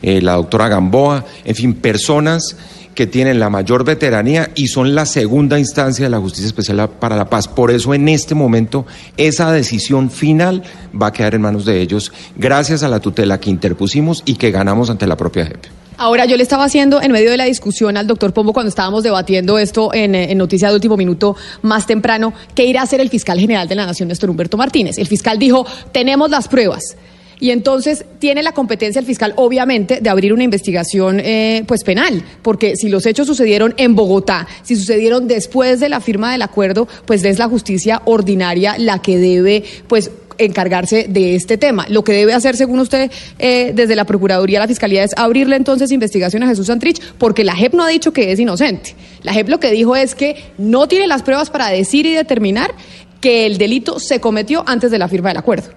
la 0.02 0.34
doctora 0.34 0.68
Gamboa, 0.68 1.26
en 1.44 1.56
fin, 1.56 1.74
personas 1.74 2.56
que 2.98 3.06
tienen 3.06 3.40
la 3.40 3.52
mayor 3.52 3.84
veteranía 3.84 4.50
y 4.56 4.70
son 4.70 4.96
la 4.96 5.06
segunda 5.06 5.60
instancia 5.60 6.06
de 6.06 6.10
la 6.10 6.18
Justicia 6.18 6.48
Especial 6.48 6.90
para 7.00 7.16
la 7.16 7.30
Paz. 7.30 7.48
Por 7.48 7.70
eso 7.70 7.94
en 7.94 8.10
este 8.10 8.34
momento 8.34 8.88
esa 9.18 9.52
decisión 9.52 10.10
final 10.10 10.64
va 11.00 11.08
a 11.08 11.14
quedar 11.14 11.36
en 11.36 11.42
manos 11.42 11.64
de 11.64 11.80
ellos 11.80 12.12
gracias 12.36 12.82
a 12.82 12.88
la 12.88 13.00
tutela 13.00 13.40
que 13.40 13.52
interpusimos 13.52 14.24
y 14.26 14.34
que 14.34 14.50
ganamos 14.50 14.90
ante 14.90 15.06
la 15.06 15.16
propia 15.16 15.46
JEP. 15.46 15.66
Ahora, 16.00 16.26
yo 16.26 16.38
le 16.38 16.44
estaba 16.44 16.64
haciendo 16.64 17.00
en 17.00 17.12
medio 17.12 17.30
de 17.30 17.38
la 17.38 17.46
discusión 17.46 17.98
al 17.98 18.08
doctor 18.08 18.34
Pombo 18.34 18.52
cuando 18.52 18.70
estábamos 18.70 19.04
debatiendo 19.04 19.60
esto 19.60 19.94
en, 19.94 20.16
en 20.16 20.38
Noticias 20.40 20.72
de 20.72 20.76
Último 20.76 20.98
Minuto 20.98 21.36
más 21.62 21.86
temprano, 21.86 22.34
¿qué 22.56 22.66
irá 22.66 22.82
a 22.82 22.84
hacer 22.86 23.00
el 23.00 23.10
fiscal 23.10 23.40
general 23.40 23.68
de 23.68 23.76
la 23.76 23.86
Nación, 23.86 24.08
Néstor 24.08 24.32
Humberto 24.32 24.58
Martínez? 24.58 24.98
El 24.98 25.08
fiscal 25.08 25.38
dijo, 25.38 25.68
tenemos 25.92 26.32
las 26.32 26.48
pruebas 26.48 26.98
y 27.39 27.51
entonces 27.51 28.06
tiene 28.19 28.42
la 28.44 28.54
competencia 28.54 29.00
el 29.00 29.06
fiscal, 29.06 29.34
obviamente, 29.36 30.00
de 30.01 30.10
abrir 30.10 30.34
una 30.34 30.44
investigación 30.44 31.20
eh, 31.20 31.63
pues 31.67 31.84
penal, 31.84 32.24
porque 32.41 32.75
si 32.75 32.89
los 32.89 33.06
hechos 33.06 33.27
sucedieron 33.27 33.74
en 33.77 33.96
Bogotá, 33.96 34.48
si 34.63 34.75
sucedieron 34.75 35.27
después 35.27 35.79
de 35.79 35.89
la 35.89 36.00
firma 36.00 36.32
del 36.32 36.41
acuerdo, 36.41 36.88
pues 37.06 37.24
es 37.24 37.38
la 37.39 37.48
justicia 37.48 38.01
ordinaria 38.06 38.75
la 38.77 39.00
que 39.00 39.17
debe 39.17 39.63
pues 39.88 40.12
encargarse 40.38 41.08
de 41.10 41.36
este 41.36 41.58
tema. 41.58 41.86
Lo 41.89 42.03
que 42.03 42.13
debe 42.13 42.34
hacer, 42.34 42.56
según 42.56 42.79
usted, 42.79 43.12
eh, 43.39 43.72
desde 43.74 43.96
la 43.96 44.06
Procuraduría, 44.06 44.60
la 44.60 44.67
Fiscalía, 44.67 45.03
es 45.03 45.12
abrirle 45.17 45.56
entonces 45.56 45.91
investigación 45.91 46.44
a 46.44 46.48
Jesús 46.48 46.67
Santrich, 46.67 47.01
porque 47.17 47.44
la 47.44 47.56
JEP 47.56 47.74
no 47.74 47.84
ha 47.84 47.89
dicho 47.89 48.13
que 48.13 48.32
es 48.32 48.39
inocente. 48.39 48.96
La 49.24 49.34
JEP 49.34 49.50
lo 49.50 49.60
que 49.60 49.72
dijo 49.72 49.96
es 49.96 50.15
que 50.15 50.51
no 50.58 50.88
tiene 50.88 51.08
las 51.08 51.24
pruebas 51.24 51.50
para 51.50 51.70
decir 51.70 52.06
y 52.06 52.13
determinar 52.13 52.74
que 53.20 53.46
el 53.46 53.58
delito 53.58 54.00
se 54.00 54.20
cometió 54.20 54.63
antes 54.67 54.91
de 54.91 55.00
la 55.00 55.08
firma 55.08 55.29
del 55.29 55.38
acuerdo. 55.38 55.70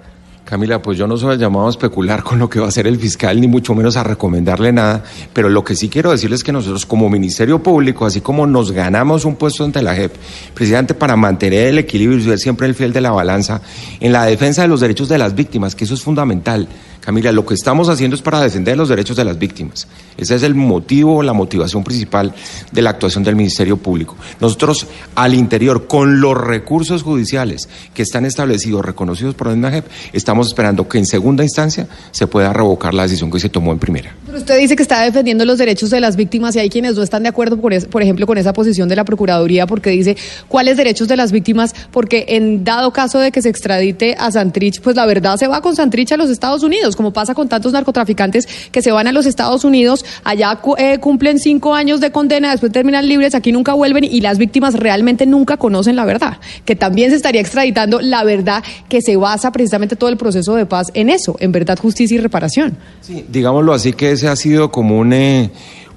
Camila, 0.50 0.82
pues 0.82 0.98
yo 0.98 1.06
no 1.06 1.16
soy 1.16 1.38
llamado 1.38 1.68
a 1.68 1.70
especular 1.70 2.24
con 2.24 2.40
lo 2.40 2.50
que 2.50 2.58
va 2.58 2.66
a 2.66 2.70
hacer 2.70 2.88
el 2.88 2.98
fiscal, 2.98 3.40
ni 3.40 3.46
mucho 3.46 3.72
menos 3.72 3.96
a 3.96 4.02
recomendarle 4.02 4.72
nada, 4.72 5.04
pero 5.32 5.48
lo 5.48 5.62
que 5.62 5.76
sí 5.76 5.88
quiero 5.88 6.10
decirles 6.10 6.40
es 6.40 6.44
que 6.44 6.50
nosotros 6.50 6.86
como 6.86 7.08
Ministerio 7.08 7.62
Público, 7.62 8.04
así 8.04 8.20
como 8.20 8.48
nos 8.48 8.72
ganamos 8.72 9.24
un 9.24 9.36
puesto 9.36 9.62
ante 9.62 9.80
la 9.80 9.94
JEP, 9.94 10.12
precisamente 10.52 10.94
para 10.94 11.14
mantener 11.14 11.68
el 11.68 11.78
equilibrio 11.78 12.18
y 12.18 12.24
ser 12.24 12.40
siempre 12.40 12.66
el 12.66 12.74
fiel 12.74 12.92
de 12.92 13.00
la 13.00 13.12
balanza, 13.12 13.62
en 14.00 14.10
la 14.10 14.24
defensa 14.24 14.62
de 14.62 14.66
los 14.66 14.80
derechos 14.80 15.08
de 15.08 15.18
las 15.18 15.36
víctimas, 15.36 15.76
que 15.76 15.84
eso 15.84 15.94
es 15.94 16.02
fundamental. 16.02 16.66
Camila, 17.10 17.32
lo 17.32 17.44
que 17.44 17.54
estamos 17.54 17.88
haciendo 17.88 18.14
es 18.14 18.22
para 18.22 18.40
defender 18.40 18.76
los 18.76 18.88
derechos 18.88 19.16
de 19.16 19.24
las 19.24 19.36
víctimas. 19.36 19.88
Ese 20.16 20.36
es 20.36 20.44
el 20.44 20.54
motivo, 20.54 21.24
la 21.24 21.32
motivación 21.32 21.82
principal 21.82 22.32
de 22.70 22.82
la 22.82 22.90
actuación 22.90 23.24
del 23.24 23.34
Ministerio 23.34 23.76
Público. 23.78 24.14
Nosotros 24.40 24.86
al 25.16 25.34
interior, 25.34 25.88
con 25.88 26.20
los 26.20 26.38
recursos 26.38 27.02
judiciales 27.02 27.68
que 27.94 28.02
están 28.02 28.26
establecidos, 28.26 28.84
reconocidos 28.84 29.34
por 29.34 29.48
la 29.48 29.70
JEP, 29.72 29.86
estamos 30.12 30.46
esperando 30.46 30.88
que 30.88 30.98
en 30.98 31.06
segunda 31.06 31.42
instancia 31.42 31.88
se 32.12 32.28
pueda 32.28 32.52
revocar 32.52 32.94
la 32.94 33.02
decisión 33.02 33.28
que 33.28 33.40
se 33.40 33.48
tomó 33.48 33.72
en 33.72 33.80
primera. 33.80 34.14
usted 34.32 34.60
dice 34.60 34.76
que 34.76 34.82
está 34.82 35.02
defendiendo 35.02 35.44
los 35.44 35.58
derechos 35.58 35.90
de 35.90 35.98
las 35.98 36.14
víctimas 36.14 36.54
y 36.54 36.60
hay 36.60 36.70
quienes 36.70 36.94
no 36.94 37.02
están 37.02 37.24
de 37.24 37.30
acuerdo, 37.30 37.60
por, 37.60 37.88
por 37.88 38.02
ejemplo, 38.02 38.24
con 38.28 38.38
esa 38.38 38.52
posición 38.52 38.88
de 38.88 38.94
la 38.94 39.04
Procuraduría 39.04 39.66
porque 39.66 39.90
dice 39.90 40.16
cuáles 40.46 40.76
derechos 40.76 41.08
de 41.08 41.16
las 41.16 41.32
víctimas, 41.32 41.74
porque 41.90 42.26
en 42.28 42.62
dado 42.62 42.92
caso 42.92 43.18
de 43.18 43.32
que 43.32 43.42
se 43.42 43.48
extradite 43.48 44.14
a 44.16 44.30
Santrich, 44.30 44.80
pues 44.80 44.94
la 44.94 45.06
verdad 45.06 45.38
se 45.38 45.48
va 45.48 45.60
con 45.60 45.74
Santrich 45.74 46.12
a 46.12 46.16
los 46.16 46.30
Estados 46.30 46.62
Unidos, 46.62 46.94
como 47.00 47.14
pasa 47.14 47.34
con 47.34 47.48
tantos 47.48 47.72
narcotraficantes 47.72 48.46
que 48.70 48.82
se 48.82 48.92
van 48.92 49.06
a 49.06 49.12
los 49.12 49.24
Estados 49.24 49.64
Unidos, 49.64 50.04
allá 50.22 50.60
eh, 50.76 50.98
cumplen 50.98 51.38
cinco 51.38 51.74
años 51.74 51.98
de 51.98 52.12
condena, 52.12 52.50
después 52.50 52.70
terminan 52.72 53.08
libres, 53.08 53.34
aquí 53.34 53.52
nunca 53.52 53.72
vuelven 53.72 54.04
y 54.04 54.20
las 54.20 54.36
víctimas 54.36 54.74
realmente 54.74 55.24
nunca 55.24 55.56
conocen 55.56 55.96
la 55.96 56.04
verdad, 56.04 56.36
que 56.66 56.76
también 56.76 57.08
se 57.08 57.16
estaría 57.16 57.40
extraditando 57.40 58.02
la 58.02 58.22
verdad 58.22 58.62
que 58.90 59.00
se 59.00 59.16
basa 59.16 59.50
precisamente 59.50 59.96
todo 59.96 60.10
el 60.10 60.18
proceso 60.18 60.54
de 60.56 60.66
paz 60.66 60.90
en 60.92 61.08
eso, 61.08 61.38
en 61.40 61.52
verdad, 61.52 61.78
justicia 61.78 62.16
y 62.16 62.18
reparación. 62.18 62.76
Sí, 63.00 63.24
digámoslo 63.26 63.72
así 63.72 63.94
que 63.94 64.10
ese 64.10 64.28
ha 64.28 64.36
sido 64.36 64.70
como 64.70 64.98
un, 64.98 65.14
eh, 65.14 65.50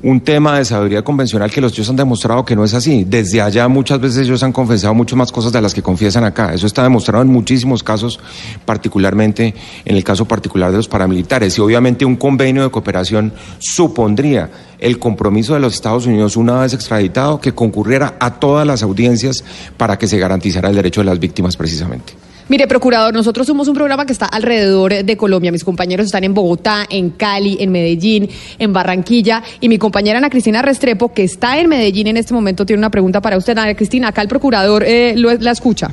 un 0.04 0.20
tema 0.20 0.58
de 0.58 0.66
sabiduría 0.66 1.02
convencional 1.02 1.50
que 1.50 1.62
los 1.62 1.72
ellos 1.74 1.90
han 1.90 1.96
demostrado 1.96 2.44
que 2.44 2.56
no 2.56 2.66
es 2.66 2.74
así. 2.74 3.06
Desde 3.06 3.42
allá 3.42 3.70
muchas 3.70 4.02
veces 4.02 4.28
ellos 4.28 4.44
han 4.44 4.52
confesado 4.52 4.94
muchas 4.94 5.18
más 5.18 5.32
cosas 5.32 5.54
de 5.54 5.62
las 5.62 5.74
que 5.74 5.82
confiesan 5.82 6.26
acá. 6.26 6.54
Eso 6.54 6.68
está 6.68 6.84
demostrado 6.84 7.24
en 7.24 7.30
muchísimos 7.30 7.84
casos, 7.84 8.20
particularmente 8.66 9.56
en 9.86 9.96
el 9.96 10.04
caso 10.04 10.26
particular 10.26 10.72
de 10.72 10.78
los 10.78 10.90
paramilitares. 10.90 11.58
Y 11.58 11.62
obviamente 11.62 12.04
un 12.04 12.18
convenio 12.18 12.64
de 12.64 12.70
cooperación 12.70 13.34
supondría 13.60 14.52
el 14.78 15.00
compromiso 15.00 15.54
de 15.54 15.62
los 15.62 15.74
Estados 15.74 16.06
Unidos, 16.06 16.36
una 16.36 16.60
vez 16.60 16.74
extraditado, 16.74 17.40
que 17.40 17.54
concurriera 17.54 18.16
a 18.20 18.40
todas 18.40 18.68
las 18.68 18.84
audiencias 18.84 19.46
para 19.78 19.98
que 19.98 20.08
se 20.08 20.20
garantizara 20.20 20.70
el 20.70 20.76
derecho 20.76 21.00
de 21.00 21.06
las 21.06 21.20
víctimas 21.20 21.56
precisamente. 21.56 22.14
Mire, 22.50 22.68
procurador, 22.68 23.14
nosotros 23.14 23.48
somos 23.48 23.68
un 23.68 23.74
programa 23.74 24.06
que 24.06 24.12
está 24.12 24.26
alrededor 24.26 24.94
de 25.04 25.18
Colombia. 25.18 25.52
Mis 25.52 25.64
compañeros 25.64 26.08
están 26.08 26.24
en 26.24 26.34
Bogotá, 26.34 26.86
en 26.90 27.12
Cali, 27.12 27.58
en 27.60 27.72
Medellín, 27.72 28.30
en 28.60 28.74
Barranquilla. 28.74 29.42
Y 29.62 29.70
mi 29.70 29.78
compañera 29.78 30.18
Ana 30.18 30.30
Cristina 30.30 30.62
Restrepo, 30.62 31.14
que 31.14 31.24
está 31.24 31.60
en 31.60 31.70
Medellín 31.70 32.08
en 32.08 32.18
este 32.18 32.34
momento, 32.34 32.66
tiene 32.66 32.80
una 32.80 32.92
pregunta 32.92 33.22
para 33.22 33.38
usted. 33.38 33.58
Ana 33.58 33.76
Cristina, 33.76 34.10
acá 34.10 34.22
el 34.22 34.28
procurador 34.28 34.84
eh, 34.86 35.16
la 35.16 35.52
escucha. 35.52 35.92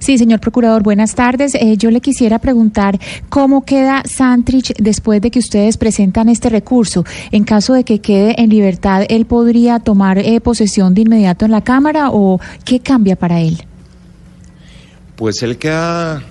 Sí, 0.00 0.18
señor 0.18 0.40
procurador, 0.40 0.82
buenas 0.82 1.14
tardes. 1.14 1.54
Eh, 1.54 1.76
yo 1.76 1.90
le 1.90 2.00
quisiera 2.00 2.38
preguntar 2.38 2.98
cómo 3.28 3.64
queda 3.64 4.02
Santrich 4.04 4.74
después 4.78 5.20
de 5.20 5.30
que 5.30 5.38
ustedes 5.38 5.76
presentan 5.76 6.28
este 6.28 6.48
recurso. 6.48 7.04
En 7.30 7.44
caso 7.44 7.74
de 7.74 7.84
que 7.84 8.00
quede 8.00 8.40
en 8.40 8.50
libertad, 8.50 9.04
¿él 9.08 9.26
podría 9.26 9.78
tomar 9.78 10.18
eh, 10.18 10.40
posesión 10.40 10.94
de 10.94 11.02
inmediato 11.02 11.44
en 11.44 11.50
la 11.50 11.62
Cámara 11.62 12.10
o 12.10 12.40
qué 12.64 12.80
cambia 12.80 13.16
para 13.16 13.40
él? 13.40 13.64
Pues 15.24 15.42
él 15.42 15.56
queda 15.56 16.22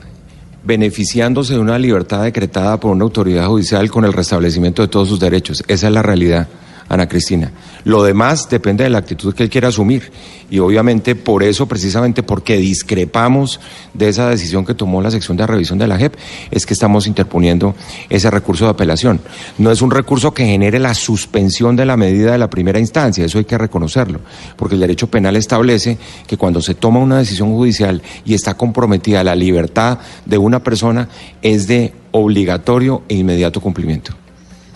beneficiándose 0.64 1.56
de 1.56 1.60
una 1.60 1.80
libertad 1.80 2.22
decretada 2.22 2.80
por 2.80 2.92
una 2.92 3.06
autoridad 3.06 3.48
judicial 3.48 3.90
con 3.90 4.06
el 4.06 4.14
restablecimiento 4.14 4.84
de 4.84 4.88
todos 4.88 5.10
sus 5.10 5.20
derechos. 5.20 5.64
Esa 5.68 5.88
es 5.88 5.94
la 5.94 6.04
realidad. 6.04 6.48
Ana 6.94 7.08
Cristina. 7.08 7.52
Lo 7.84 8.04
demás 8.04 8.50
depende 8.50 8.84
de 8.84 8.90
la 8.90 9.00
actitud 9.00 9.34
que 9.34 9.44
él 9.44 9.50
quiera 9.50 9.70
asumir. 9.70 10.12
Y 10.50 10.60
obviamente 10.60 11.16
por 11.16 11.42
eso, 11.42 11.68
precisamente 11.68 12.22
porque 12.22 12.58
discrepamos 12.58 13.60
de 13.94 14.10
esa 14.10 14.30
decisión 14.30 14.66
que 14.66 14.76
tomó 14.76 15.02
la 15.02 15.10
sección 15.10 15.36
de 15.36 15.48
revisión 15.48 15.80
de 15.80 15.88
la 15.88 15.98
JEP, 15.98 16.16
es 16.52 16.66
que 16.66 16.74
estamos 16.74 17.08
interponiendo 17.08 17.76
ese 18.10 18.30
recurso 18.30 18.66
de 18.66 18.72
apelación. 18.72 19.20
No 19.58 19.72
es 19.72 19.82
un 19.82 19.90
recurso 19.90 20.34
que 20.34 20.46
genere 20.46 20.80
la 20.80 20.94
suspensión 20.94 21.76
de 21.76 21.86
la 21.86 21.98
medida 21.98 22.32
de 22.32 22.38
la 22.38 22.50
primera 22.50 22.80
instancia, 22.80 23.26
eso 23.26 23.40
hay 23.40 23.46
que 23.46 23.58
reconocerlo, 23.58 24.20
porque 24.56 24.76
el 24.76 24.82
derecho 24.82 25.08
penal 25.08 25.36
establece 25.36 25.98
que 26.28 26.38
cuando 26.38 26.62
se 26.62 26.76
toma 26.76 27.00
una 27.00 27.18
decisión 27.18 27.52
judicial 27.52 28.02
y 28.24 28.36
está 28.36 28.54
comprometida 28.56 29.24
la 29.24 29.36
libertad 29.36 30.00
de 30.26 30.38
una 30.38 30.62
persona, 30.62 31.10
es 31.42 31.68
de 31.68 31.94
obligatorio 32.12 33.04
e 33.10 33.16
inmediato 33.16 33.60
cumplimiento. 33.60 34.23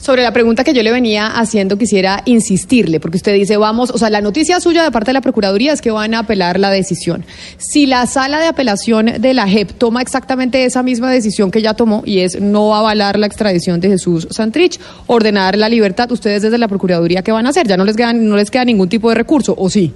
Sobre 0.08 0.24
la 0.24 0.32
pregunta 0.32 0.64
que 0.64 0.74
yo 0.74 0.84
le 0.84 0.94
venía 0.94 1.28
haciendo, 1.28 1.78
quisiera 1.78 2.22
insistirle, 2.24 3.02
porque 3.02 3.18
usted 3.18 3.34
dice, 3.34 3.58
vamos, 3.58 3.90
o 3.90 3.98
sea, 3.98 4.10
la 4.10 4.22
noticia 4.22 4.62
suya 4.62 4.82
de 4.86 4.90
parte 4.90 5.10
de 5.10 5.16
la 5.16 5.20
Procuraduría 5.20 5.74
es 5.74 5.82
que 5.82 5.92
van 5.92 6.14
a 6.14 6.20
apelar 6.20 6.62
la 6.62 6.72
decisión. 6.72 7.26
Si 7.58 7.88
la 7.88 8.06
sala 8.06 8.40
de 8.40 8.46
apelación 8.46 9.08
de 9.20 9.34
la 9.34 9.50
JEP 9.50 9.74
toma 9.74 10.02
exactamente 10.02 10.64
esa 10.64 10.82
misma 10.82 11.12
decisión 11.12 11.52
que 11.52 11.62
ya 11.62 11.74
tomó, 11.74 12.04
y 12.06 12.20
es 12.20 12.40
no 12.40 12.74
avalar 12.74 13.20
la 13.20 13.28
extradición 13.28 13.82
de 13.82 13.90
Jesús 13.90 14.30
Santrich, 14.32 14.80
ordenar 15.08 15.58
la 15.58 15.68
libertad, 15.68 16.10
ustedes 16.10 16.42
desde 16.42 16.58
la 16.58 16.70
Procuraduría, 16.70 17.22
¿qué 17.22 17.34
van 17.34 17.46
a 17.46 17.50
hacer? 17.50 17.68
Ya 17.68 17.76
no 17.76 17.84
les, 17.84 17.98
queda, 17.98 18.14
no 18.14 18.38
les 18.38 18.50
queda 18.50 18.64
ningún 18.64 18.88
tipo 18.88 19.10
de 19.10 19.16
recurso, 19.16 19.56
¿o 19.58 19.70
sí? 19.70 19.92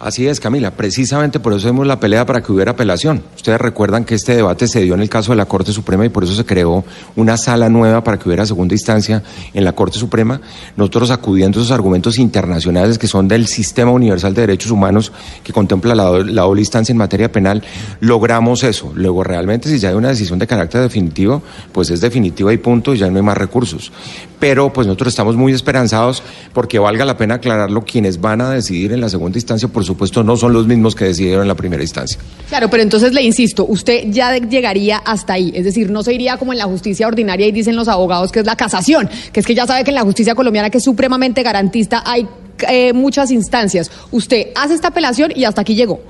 Así 0.00 0.28
es, 0.28 0.38
Camila. 0.38 0.70
Precisamente 0.70 1.40
por 1.40 1.52
eso 1.54 1.68
hemos 1.68 1.84
la 1.84 1.98
pelea 1.98 2.24
para 2.24 2.40
que 2.40 2.52
hubiera 2.52 2.70
apelación. 2.70 3.20
Ustedes 3.34 3.60
recuerdan 3.60 4.04
que 4.04 4.14
este 4.14 4.36
debate 4.36 4.68
se 4.68 4.80
dio 4.80 4.94
en 4.94 5.00
el 5.00 5.08
caso 5.08 5.32
de 5.32 5.36
la 5.36 5.46
Corte 5.46 5.72
Suprema 5.72 6.06
y 6.06 6.08
por 6.08 6.22
eso 6.22 6.36
se 6.36 6.44
creó 6.44 6.84
una 7.16 7.36
sala 7.36 7.68
nueva 7.68 8.04
para 8.04 8.16
que 8.16 8.28
hubiera 8.28 8.46
segunda 8.46 8.76
instancia 8.76 9.24
en 9.52 9.64
la 9.64 9.72
Corte 9.72 9.98
Suprema. 9.98 10.40
Nosotros 10.76 11.10
acudiendo 11.10 11.58
a 11.58 11.62
esos 11.62 11.72
argumentos 11.72 12.20
internacionales 12.20 12.96
que 12.96 13.08
son 13.08 13.26
del 13.26 13.48
Sistema 13.48 13.90
Universal 13.90 14.34
de 14.34 14.42
Derechos 14.42 14.70
Humanos 14.70 15.10
que 15.42 15.52
contempla 15.52 15.96
la, 15.96 16.04
doble 16.04 16.60
instancia 16.60 16.92
en 16.92 16.98
materia 16.98 17.32
penal, 17.32 17.64
logramos 17.98 18.62
eso. 18.62 18.92
Luego, 18.94 19.24
realmente, 19.24 19.68
si 19.68 19.80
ya 19.80 19.88
hay 19.88 19.96
una 19.96 20.10
decisión 20.10 20.38
de 20.38 20.46
carácter 20.46 20.80
definitivo, 20.80 21.42
pues 21.72 21.90
es 21.90 22.00
definitiva 22.00 22.52
y 22.52 22.58
punto, 22.58 22.94
y 22.94 22.98
ya 22.98 23.10
no 23.10 23.16
hay 23.16 23.24
más 23.24 23.36
recursos. 23.36 23.90
Pero, 24.38 24.72
pues 24.72 24.86
nosotros 24.86 25.08
estamos 25.08 25.34
muy 25.34 25.52
esperanzados 25.52 26.22
porque 26.52 26.78
valga 26.78 27.04
la 27.04 27.16
pena 27.16 27.34
aclararlo, 27.34 27.82
quienes 27.82 28.20
van 28.20 28.40
a 28.40 28.50
decidir 28.50 28.92
en 28.92 29.00
la 29.00 29.08
segunda 29.08 29.36
instancia, 29.36 29.66
por 29.66 29.87
supuesto, 29.88 30.22
no 30.22 30.36
son 30.36 30.52
los 30.52 30.66
mismos 30.66 30.94
que 30.94 31.06
decidieron 31.06 31.42
en 31.42 31.48
la 31.48 31.56
primera 31.56 31.82
instancia. 31.82 32.20
Claro, 32.48 32.70
pero 32.70 32.82
entonces 32.82 33.12
le 33.12 33.22
insisto, 33.22 33.66
usted 33.66 34.04
ya 34.10 34.36
llegaría 34.38 34.98
hasta 34.98 35.32
ahí, 35.32 35.52
es 35.54 35.64
decir, 35.64 35.90
no 35.90 36.02
se 36.02 36.14
iría 36.14 36.36
como 36.36 36.52
en 36.52 36.58
la 36.58 36.64
justicia 36.64 37.06
ordinaria 37.06 37.46
y 37.46 37.52
dicen 37.52 37.74
los 37.74 37.88
abogados 37.88 38.30
que 38.30 38.40
es 38.40 38.46
la 38.46 38.56
casación, 38.56 39.10
que 39.32 39.40
es 39.40 39.46
que 39.46 39.54
ya 39.54 39.66
sabe 39.66 39.84
que 39.84 39.90
en 39.90 39.96
la 39.96 40.02
justicia 40.02 40.34
colombiana, 40.34 40.70
que 40.70 40.78
es 40.78 40.84
supremamente 40.84 41.42
garantista, 41.42 42.02
hay 42.06 42.28
eh, 42.68 42.92
muchas 42.92 43.30
instancias. 43.30 43.90
Usted 44.10 44.48
hace 44.54 44.74
esta 44.74 44.88
apelación 44.88 45.32
y 45.34 45.44
hasta 45.44 45.62
aquí 45.62 45.74
llegó. 45.74 46.00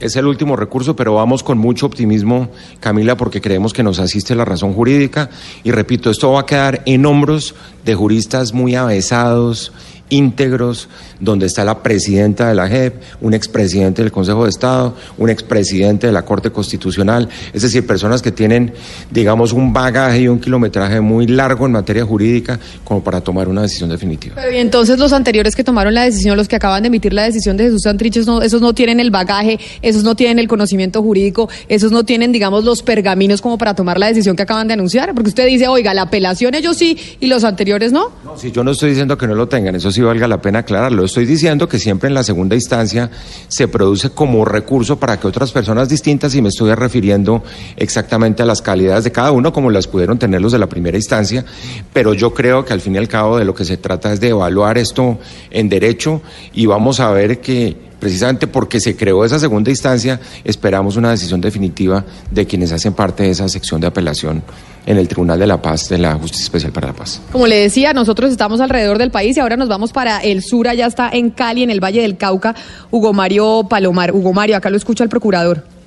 Es 0.00 0.14
el 0.14 0.26
último 0.26 0.54
recurso, 0.54 0.94
pero 0.94 1.14
vamos 1.14 1.42
con 1.42 1.58
mucho 1.58 1.86
optimismo, 1.86 2.50
Camila, 2.78 3.16
porque 3.16 3.40
creemos 3.40 3.72
que 3.72 3.82
nos 3.82 3.98
asiste 3.98 4.36
la 4.36 4.44
razón 4.44 4.72
jurídica. 4.72 5.28
Y 5.64 5.72
repito, 5.72 6.08
esto 6.10 6.30
va 6.30 6.40
a 6.40 6.46
quedar 6.46 6.82
en 6.86 7.04
hombros 7.04 7.56
de 7.84 7.96
juristas 7.96 8.52
muy 8.52 8.76
avesados 8.76 9.72
íntegros, 10.10 10.88
donde 11.20 11.46
está 11.46 11.64
la 11.64 11.82
presidenta 11.82 12.48
de 12.48 12.54
la 12.54 12.68
JEP, 12.68 13.02
un 13.20 13.34
expresidente 13.34 14.02
del 14.02 14.12
Consejo 14.12 14.44
de 14.44 14.50
Estado, 14.50 14.94
un 15.18 15.30
expresidente 15.30 16.06
de 16.06 16.12
la 16.12 16.24
Corte 16.24 16.50
Constitucional, 16.50 17.28
es 17.52 17.62
decir, 17.62 17.86
personas 17.86 18.22
que 18.22 18.32
tienen, 18.32 18.72
digamos, 19.10 19.52
un 19.52 19.72
bagaje 19.72 20.22
y 20.22 20.28
un 20.28 20.40
kilometraje 20.40 21.00
muy 21.00 21.26
largo 21.26 21.66
en 21.66 21.72
materia 21.72 22.04
jurídica 22.04 22.58
como 22.84 23.02
para 23.02 23.20
tomar 23.20 23.48
una 23.48 23.62
decisión 23.62 23.90
definitiva. 23.90 24.36
Pero 24.36 24.54
y 24.54 24.58
entonces 24.58 24.98
los 24.98 25.12
anteriores 25.12 25.54
que 25.54 25.64
tomaron 25.64 25.94
la 25.94 26.04
decisión, 26.04 26.36
los 26.36 26.48
que 26.48 26.56
acaban 26.56 26.82
de 26.82 26.88
emitir 26.88 27.12
la 27.12 27.24
decisión 27.24 27.56
de 27.56 27.64
Jesús 27.64 27.82
Santrich, 27.82 28.16
esos 28.16 28.60
no 28.60 28.72
tienen 28.72 29.00
el 29.00 29.10
bagaje, 29.10 29.58
esos 29.82 30.02
no 30.04 30.14
tienen 30.14 30.38
el 30.38 30.48
conocimiento 30.48 31.02
jurídico, 31.02 31.48
esos 31.68 31.92
no 31.92 32.04
tienen, 32.04 32.32
digamos, 32.32 32.64
los 32.64 32.82
pergaminos 32.82 33.40
como 33.40 33.58
para 33.58 33.74
tomar 33.74 33.98
la 33.98 34.08
decisión 34.08 34.36
que 34.36 34.42
acaban 34.42 34.68
de 34.68 34.74
anunciar, 34.74 35.14
porque 35.14 35.28
usted 35.28 35.46
dice, 35.46 35.68
oiga, 35.68 35.94
la 35.94 36.02
apelación 36.02 36.54
ellos 36.54 36.76
sí 36.76 36.98
y 37.20 37.26
los 37.26 37.44
anteriores 37.44 37.92
no. 37.92 38.10
No, 38.24 38.36
si 38.36 38.50
yo 38.50 38.64
no 38.64 38.72
estoy 38.72 38.90
diciendo 38.90 39.16
que 39.16 39.26
no 39.26 39.34
lo 39.34 39.48
tengan, 39.48 39.74
eso 39.74 39.90
sí 39.98 40.02
valga 40.02 40.28
la 40.28 40.40
pena 40.40 40.60
aclararlo. 40.60 41.04
Estoy 41.04 41.26
diciendo 41.26 41.68
que 41.68 41.78
siempre 41.78 42.08
en 42.08 42.14
la 42.14 42.22
segunda 42.22 42.54
instancia 42.54 43.10
se 43.48 43.66
produce 43.66 44.10
como 44.10 44.44
recurso 44.44 44.98
para 44.98 45.18
que 45.18 45.26
otras 45.26 45.50
personas 45.50 45.88
distintas, 45.88 46.34
y 46.36 46.42
me 46.42 46.50
estoy 46.50 46.72
refiriendo 46.74 47.42
exactamente 47.76 48.42
a 48.42 48.46
las 48.46 48.62
calidades 48.62 49.04
de 49.04 49.12
cada 49.12 49.32
uno, 49.32 49.52
como 49.52 49.70
las 49.70 49.88
pudieron 49.88 50.18
tener 50.18 50.40
los 50.40 50.52
de 50.52 50.58
la 50.58 50.68
primera 50.68 50.96
instancia, 50.96 51.44
pero 51.92 52.14
yo 52.14 52.32
creo 52.32 52.64
que 52.64 52.72
al 52.72 52.80
fin 52.80 52.94
y 52.94 52.98
al 52.98 53.08
cabo 53.08 53.38
de 53.38 53.44
lo 53.44 53.54
que 53.54 53.64
se 53.64 53.76
trata 53.76 54.12
es 54.12 54.20
de 54.20 54.28
evaluar 54.28 54.78
esto 54.78 55.18
en 55.50 55.68
derecho 55.68 56.22
y 56.52 56.66
vamos 56.66 57.00
a 57.00 57.10
ver 57.10 57.40
que 57.40 57.87
precisamente 57.98 58.46
porque 58.46 58.80
se 58.80 58.96
creó 58.96 59.24
esa 59.24 59.38
segunda 59.38 59.70
instancia, 59.70 60.20
esperamos 60.44 60.96
una 60.96 61.10
decisión 61.10 61.40
definitiva 61.40 62.04
de 62.30 62.46
quienes 62.46 62.72
hacen 62.72 62.92
parte 62.92 63.24
de 63.24 63.30
esa 63.30 63.48
sección 63.48 63.80
de 63.80 63.86
apelación 63.86 64.42
en 64.86 64.96
el 64.96 65.06
Tribunal 65.06 65.38
de 65.38 65.46
la 65.46 65.60
Paz, 65.60 65.88
de 65.88 65.98
la 65.98 66.14
Justicia 66.14 66.44
Especial 66.44 66.72
para 66.72 66.88
la 66.88 66.94
Paz. 66.94 67.20
Como 67.30 67.46
le 67.46 67.56
decía, 67.56 67.92
nosotros 67.92 68.30
estamos 68.30 68.60
alrededor 68.60 68.98
del 68.98 69.10
país 69.10 69.36
y 69.36 69.40
ahora 69.40 69.56
nos 69.56 69.68
vamos 69.68 69.92
para 69.92 70.18
el 70.18 70.42
sur, 70.42 70.66
allá 70.66 70.86
está 70.86 71.10
en 71.12 71.30
Cali, 71.30 71.62
en 71.62 71.70
el 71.70 71.82
Valle 71.82 72.02
del 72.02 72.16
Cauca, 72.16 72.54
Hugo 72.90 73.12
Mario 73.12 73.66
Palomar. 73.68 74.12
Hugo 74.12 74.32
Mario, 74.32 74.56
acá 74.56 74.70
lo 74.70 74.76
escucha 74.76 75.04
el 75.04 75.10
procurador. 75.10 75.77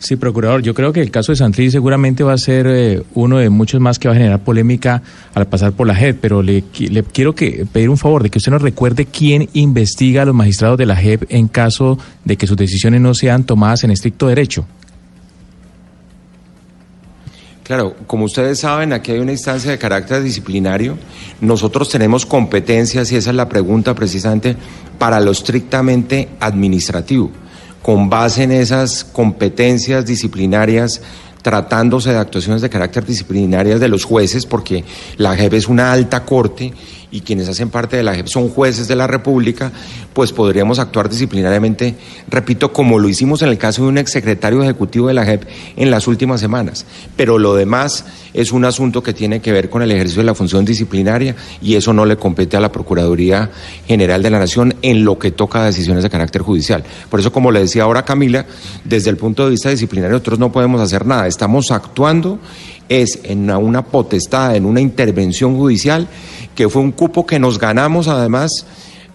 Sí, 0.00 0.14
procurador, 0.14 0.62
yo 0.62 0.74
creo 0.74 0.92
que 0.92 1.00
el 1.00 1.10
caso 1.10 1.32
de 1.32 1.36
Santrich 1.36 1.72
seguramente 1.72 2.22
va 2.22 2.32
a 2.32 2.38
ser 2.38 2.68
eh, 2.68 3.02
uno 3.14 3.38
de 3.38 3.50
muchos 3.50 3.80
más 3.80 3.98
que 3.98 4.06
va 4.06 4.14
a 4.14 4.16
generar 4.16 4.38
polémica 4.44 5.02
al 5.34 5.46
pasar 5.46 5.72
por 5.72 5.88
la 5.88 5.94
JEP, 5.96 6.20
pero 6.20 6.40
le, 6.40 6.62
quiero 6.62 7.34
que 7.34 7.66
pedir 7.72 7.90
un 7.90 7.98
favor 7.98 8.22
de 8.22 8.30
que 8.30 8.38
usted 8.38 8.52
nos 8.52 8.62
recuerde 8.62 9.06
quién 9.06 9.48
investiga 9.54 10.22
a 10.22 10.24
los 10.24 10.36
magistrados 10.36 10.78
de 10.78 10.86
la 10.86 10.94
JEP 10.94 11.24
en 11.30 11.48
caso 11.48 11.98
de 12.24 12.36
que 12.36 12.46
sus 12.46 12.56
decisiones 12.56 13.00
no 13.00 13.12
sean 13.12 13.42
tomadas 13.42 13.82
en 13.82 13.90
estricto 13.90 14.28
derecho. 14.28 14.66
Claro, 17.64 17.96
como 18.06 18.24
ustedes 18.24 18.60
saben, 18.60 18.92
aquí 18.92 19.10
hay 19.12 19.18
una 19.18 19.32
instancia 19.32 19.72
de 19.72 19.78
carácter 19.78 20.22
disciplinario. 20.22 20.96
Nosotros 21.40 21.90
tenemos 21.90 22.24
competencias, 22.24 23.10
y 23.10 23.16
esa 23.16 23.30
es 23.30 23.36
la 23.36 23.48
pregunta 23.48 23.94
precisamente, 23.94 24.56
para 24.96 25.20
lo 25.20 25.32
estrictamente 25.32 26.28
administrativo 26.40 27.30
con 27.82 28.10
base 28.10 28.42
en 28.42 28.52
esas 28.52 29.04
competencias 29.04 30.04
disciplinarias 30.06 31.00
tratándose 31.42 32.10
de 32.10 32.18
actuaciones 32.18 32.62
de 32.62 32.68
carácter 32.68 33.06
disciplinario 33.06 33.78
de 33.78 33.88
los 33.88 34.04
jueces, 34.04 34.44
porque 34.44 34.84
la 35.16 35.36
JEP 35.36 35.54
es 35.54 35.68
una 35.68 35.92
alta 35.92 36.24
corte 36.24 36.72
y 37.10 37.22
quienes 37.22 37.48
hacen 37.48 37.70
parte 37.70 37.96
de 37.96 38.02
la 38.02 38.26
son 38.26 38.48
jueces 38.48 38.88
de 38.88 38.96
la 38.96 39.06
República, 39.06 39.72
pues 40.12 40.32
podríamos 40.32 40.78
actuar 40.78 41.08
disciplinariamente, 41.08 41.94
repito, 42.28 42.72
como 42.72 42.98
lo 42.98 43.08
hicimos 43.08 43.42
en 43.42 43.48
el 43.48 43.58
caso 43.58 43.82
de 43.82 43.88
un 43.88 43.98
exsecretario 43.98 44.62
ejecutivo 44.62 45.08
de 45.08 45.14
la 45.14 45.24
JEP 45.24 45.44
en 45.76 45.90
las 45.90 46.06
últimas 46.06 46.40
semanas. 46.40 46.84
Pero 47.16 47.38
lo 47.38 47.54
demás 47.54 48.04
es 48.34 48.52
un 48.52 48.64
asunto 48.64 49.02
que 49.02 49.14
tiene 49.14 49.40
que 49.40 49.52
ver 49.52 49.70
con 49.70 49.82
el 49.82 49.90
ejercicio 49.92 50.22
de 50.22 50.26
la 50.26 50.34
función 50.34 50.64
disciplinaria 50.64 51.34
y 51.62 51.76
eso 51.76 51.92
no 51.92 52.04
le 52.04 52.16
compete 52.16 52.56
a 52.56 52.60
la 52.60 52.72
Procuraduría 52.72 53.50
General 53.86 54.22
de 54.22 54.30
la 54.30 54.38
Nación 54.38 54.74
en 54.82 55.04
lo 55.04 55.18
que 55.18 55.30
toca 55.30 55.62
a 55.62 55.66
decisiones 55.66 56.02
de 56.02 56.10
carácter 56.10 56.42
judicial. 56.42 56.84
Por 57.08 57.20
eso, 57.20 57.32
como 57.32 57.50
le 57.50 57.60
decía 57.60 57.84
ahora 57.84 58.04
Camila, 58.04 58.46
desde 58.84 59.10
el 59.10 59.16
punto 59.16 59.44
de 59.44 59.50
vista 59.50 59.70
disciplinario 59.70 60.12
nosotros 60.12 60.38
no 60.38 60.52
podemos 60.52 60.80
hacer 60.80 61.06
nada, 61.06 61.26
estamos 61.26 61.70
actuando 61.70 62.38
es 62.88 63.20
en 63.24 63.50
una 63.50 63.84
potestad, 63.84 64.56
en 64.56 64.64
una 64.64 64.80
intervención 64.80 65.56
judicial, 65.56 66.08
que 66.54 66.68
fue 66.68 66.82
un 66.82 66.92
cupo 66.92 67.26
que 67.26 67.38
nos 67.38 67.58
ganamos 67.58 68.08
además. 68.08 68.66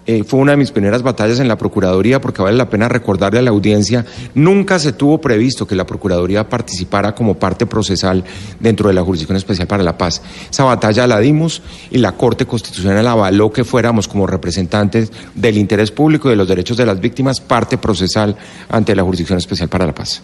Eh, 0.05 0.25
fue 0.25 0.41
una 0.41 0.51
de 0.51 0.57
mis 0.57 0.71
primeras 0.71 1.01
batallas 1.01 1.39
en 1.39 1.47
la 1.47 1.57
Procuraduría, 1.57 2.19
porque 2.19 2.41
vale 2.41 2.57
la 2.57 2.69
pena 2.69 2.89
recordarle 2.89 3.39
a 3.39 3.41
la 3.41 3.51
audiencia, 3.51 4.05
nunca 4.35 4.77
se 4.77 4.91
tuvo 4.91 5.21
previsto 5.21 5.65
que 5.65 5.75
la 5.75 5.85
Procuraduría 5.85 6.49
participara 6.49 7.15
como 7.15 7.35
parte 7.35 7.65
procesal 7.65 8.21
dentro 8.59 8.89
de 8.89 8.95
la 8.95 9.01
Jurisdicción 9.01 9.37
Especial 9.37 9.65
para 9.65 9.81
la 9.81 9.97
Paz. 9.97 10.21
Esa 10.51 10.65
batalla 10.65 11.07
la 11.07 11.19
dimos 11.19 11.61
y 11.89 11.99
la 11.99 12.17
Corte 12.17 12.45
Constitucional 12.45 13.07
avaló 13.07 13.53
que 13.53 13.63
fuéramos 13.63 14.09
como 14.09 14.27
representantes 14.27 15.09
del 15.35 15.57
interés 15.57 15.91
público 15.91 16.27
y 16.27 16.31
de 16.31 16.37
los 16.37 16.49
derechos 16.49 16.75
de 16.75 16.85
las 16.85 16.99
víctimas 16.99 17.39
parte 17.39 17.77
procesal 17.77 18.35
ante 18.69 18.97
la 18.97 19.03
Jurisdicción 19.03 19.37
Especial 19.37 19.69
para 19.69 19.85
la 19.85 19.95
Paz 19.95 20.21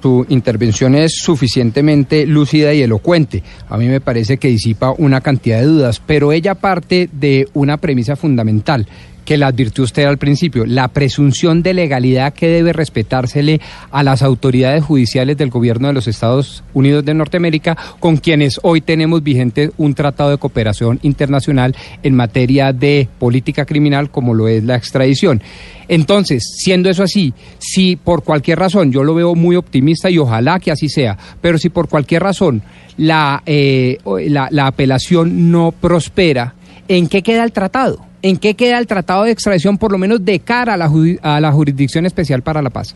tu 0.00 0.26
intervención 0.28 0.94
es 0.94 1.18
suficientemente 1.18 2.26
lúcida 2.26 2.72
y 2.74 2.82
elocuente. 2.82 3.42
A 3.68 3.76
mí 3.76 3.86
me 3.86 4.00
parece 4.00 4.38
que 4.38 4.48
disipa 4.48 4.94
una 4.96 5.20
cantidad 5.20 5.60
de 5.60 5.66
dudas, 5.66 6.02
pero 6.04 6.32
ella 6.32 6.54
parte 6.54 7.08
de 7.12 7.48
una 7.54 7.76
premisa 7.76 8.16
fundamental 8.16 8.86
que 9.28 9.36
la 9.36 9.48
advirtió 9.48 9.84
usted 9.84 10.04
al 10.04 10.16
principio, 10.16 10.64
la 10.64 10.88
presunción 10.88 11.62
de 11.62 11.74
legalidad 11.74 12.32
que 12.32 12.48
debe 12.48 12.72
respetársele 12.72 13.60
a 13.90 14.02
las 14.02 14.22
autoridades 14.22 14.82
judiciales 14.82 15.36
del 15.36 15.50
gobierno 15.50 15.88
de 15.88 15.92
los 15.92 16.08
Estados 16.08 16.64
Unidos 16.72 17.04
de 17.04 17.12
Norteamérica, 17.12 17.76
con 18.00 18.16
quienes 18.16 18.58
hoy 18.62 18.80
tenemos 18.80 19.22
vigente 19.22 19.70
un 19.76 19.92
tratado 19.92 20.30
de 20.30 20.38
cooperación 20.38 20.98
internacional 21.02 21.76
en 22.02 22.14
materia 22.14 22.72
de 22.72 23.06
política 23.18 23.66
criminal 23.66 24.10
como 24.10 24.32
lo 24.32 24.48
es 24.48 24.64
la 24.64 24.76
extradición. 24.76 25.42
Entonces, 25.88 26.42
siendo 26.56 26.88
eso 26.88 27.02
así, 27.02 27.34
si 27.58 27.96
por 27.96 28.24
cualquier 28.24 28.58
razón, 28.58 28.92
yo 28.92 29.04
lo 29.04 29.14
veo 29.14 29.34
muy 29.34 29.56
optimista 29.56 30.08
y 30.08 30.16
ojalá 30.16 30.58
que 30.58 30.70
así 30.70 30.88
sea, 30.88 31.18
pero 31.42 31.58
si 31.58 31.68
por 31.68 31.90
cualquier 31.90 32.22
razón 32.22 32.62
la, 32.96 33.42
eh, 33.44 33.98
la, 34.26 34.48
la 34.50 34.68
apelación 34.68 35.50
no 35.50 35.72
prospera, 35.72 36.54
¿en 36.88 37.08
qué 37.08 37.22
queda 37.22 37.44
el 37.44 37.52
tratado? 37.52 38.07
¿En 38.22 38.36
qué 38.36 38.54
queda 38.54 38.78
el 38.78 38.86
tratado 38.86 39.24
de 39.24 39.30
extradición, 39.30 39.78
por 39.78 39.92
lo 39.92 39.98
menos 39.98 40.24
de 40.24 40.40
cara 40.40 40.74
a 40.74 40.76
la, 40.76 40.90
a 41.22 41.40
la 41.40 41.52
Jurisdicción 41.52 42.06
Especial 42.06 42.42
para 42.42 42.62
la 42.62 42.70
Paz? 42.70 42.94